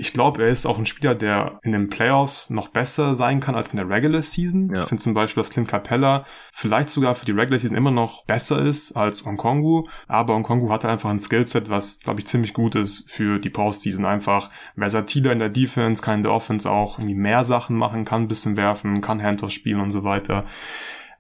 [0.01, 3.55] ich glaube, er ist auch ein Spieler, der in den Playoffs noch besser sein kann
[3.55, 4.71] als in der Regular Season.
[4.75, 4.81] Ja.
[4.81, 6.25] Ich finde zum Beispiel, dass Clint Capella
[6.55, 9.89] vielleicht sogar für die Regular Season immer noch besser ist als Onkongu.
[10.09, 14.07] Aber Onkongu hatte einfach ein Skillset, was, glaube ich, ziemlich gut ist für die Postseason.
[14.07, 18.23] Einfach versatiler in der Defense, kann in der Offense auch irgendwie mehr Sachen machen, kann
[18.23, 20.47] ein bisschen werfen, kann Handtoss spielen und so weiter.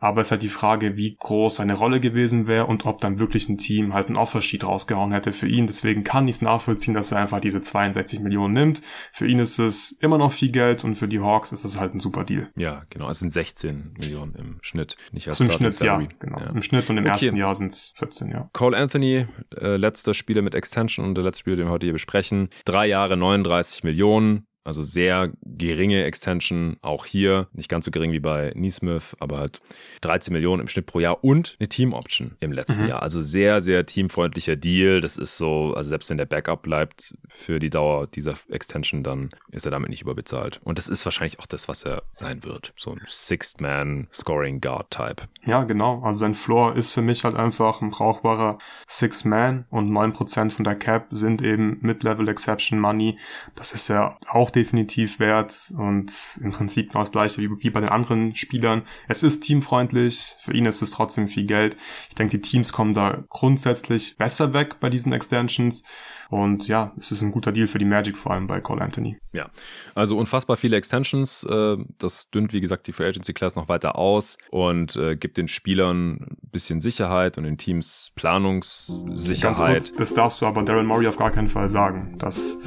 [0.00, 3.18] Aber es ist halt die Frage, wie groß seine Rolle gewesen wäre und ob dann
[3.18, 5.66] wirklich ein Team halt ein Offersheet rausgehauen hätte für ihn.
[5.66, 8.82] Deswegen kann ich es nachvollziehen, dass er einfach diese 62 Millionen nimmt.
[9.12, 11.94] Für ihn ist es immer noch viel Geld und für die Hawks ist es halt
[11.94, 12.48] ein super Deal.
[12.56, 13.10] Ja, genau.
[13.10, 14.96] Es sind 16 Millionen im Schnitt.
[15.12, 16.40] Nicht als im Schnitt, ja, genau.
[16.40, 16.46] Ja.
[16.46, 17.12] Im Schnitt und im okay.
[17.12, 18.48] ersten Jahr sind es 14, ja.
[18.54, 19.26] Cole Anthony,
[19.56, 22.48] äh, letzter Spieler mit Extension und der letzte Spieler, den wir heute hier besprechen.
[22.64, 24.46] Drei Jahre 39 Millionen.
[24.62, 29.60] Also sehr geringe Extension, auch hier nicht ganz so gering wie bei Neesmith, aber halt
[30.02, 32.88] 13 Millionen im Schnitt pro Jahr und eine Team-Option im letzten mhm.
[32.88, 33.02] Jahr.
[33.02, 35.00] Also sehr, sehr teamfreundlicher Deal.
[35.00, 39.30] Das ist so, also selbst wenn der Backup bleibt für die Dauer dieser Extension, dann
[39.50, 40.60] ist er damit nicht überbezahlt.
[40.62, 42.74] Und das ist wahrscheinlich auch das, was er sein wird.
[42.76, 45.28] So ein Sixth-Man Scoring Guard Type.
[45.46, 46.02] Ja, genau.
[46.02, 50.74] Also sein Floor ist für mich halt einfach ein brauchbarer Six-Man und 9% von der
[50.74, 53.18] Cap sind eben Mid-Level Exception Money.
[53.54, 57.70] Das ist ja auch auch definitiv wert und im Prinzip genau das gleiche wie, wie
[57.70, 58.82] bei den anderen Spielern.
[59.08, 61.78] Es ist teamfreundlich, für ihn ist es trotzdem viel Geld.
[62.10, 65.84] Ich denke, die Teams kommen da grundsätzlich besser weg bei diesen Extensions
[66.30, 69.18] und ja, es ist ein guter Deal für die Magic, vor allem bei Cole Anthony.
[69.34, 69.48] Ja,
[69.96, 71.42] also unfassbar viele Extensions.
[71.42, 75.36] Äh, das dünnt, wie gesagt, die Free Agency Class noch weiter aus und äh, gibt
[75.36, 79.42] den Spielern ein bisschen Sicherheit und den Teams Planungssicherheit.
[79.42, 82.58] Ganz kurz, das darfst du aber Darren Murray auf gar keinen Fall sagen, dass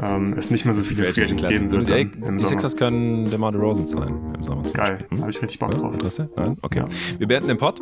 [0.00, 1.88] ähm, es nicht mehr so viele Free Agents geben wird.
[1.88, 4.62] Die, die Sixers können der Marder Rosen sein im Sommer.
[4.72, 5.20] Geil, hm?
[5.20, 5.92] habe ich richtig Bock drauf.
[5.92, 6.28] Interesse?
[6.36, 6.56] Nein?
[6.62, 6.80] Okay.
[6.80, 6.88] Ja.
[7.18, 7.80] Wir beenden den Pod.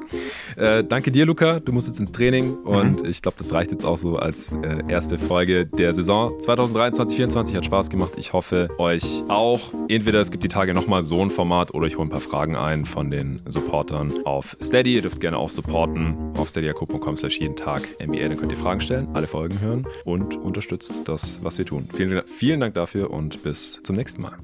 [0.57, 1.61] Äh, danke dir, Luca.
[1.61, 3.09] Du musst jetzt ins Training und mhm.
[3.09, 7.57] ich glaube, das reicht jetzt auch so als äh, erste erste Folge der Saison 2023-24.
[7.57, 8.15] Hat Spaß gemacht.
[8.17, 9.73] Ich hoffe, euch auch.
[9.87, 12.57] Entweder es gibt die Tage nochmal so ein Format oder ich hole ein paar Fragen
[12.57, 14.95] ein von den Supportern auf Steady.
[14.95, 18.27] Ihr dürft gerne auch supporten auf steadyako.com slash jeden Tag NBA.
[18.27, 21.89] Dann könnt ihr Fragen stellen, alle Folgen hören und unterstützt das, was wir tun.
[21.95, 24.37] Vielen, vielen Dank dafür und bis zum nächsten Mal.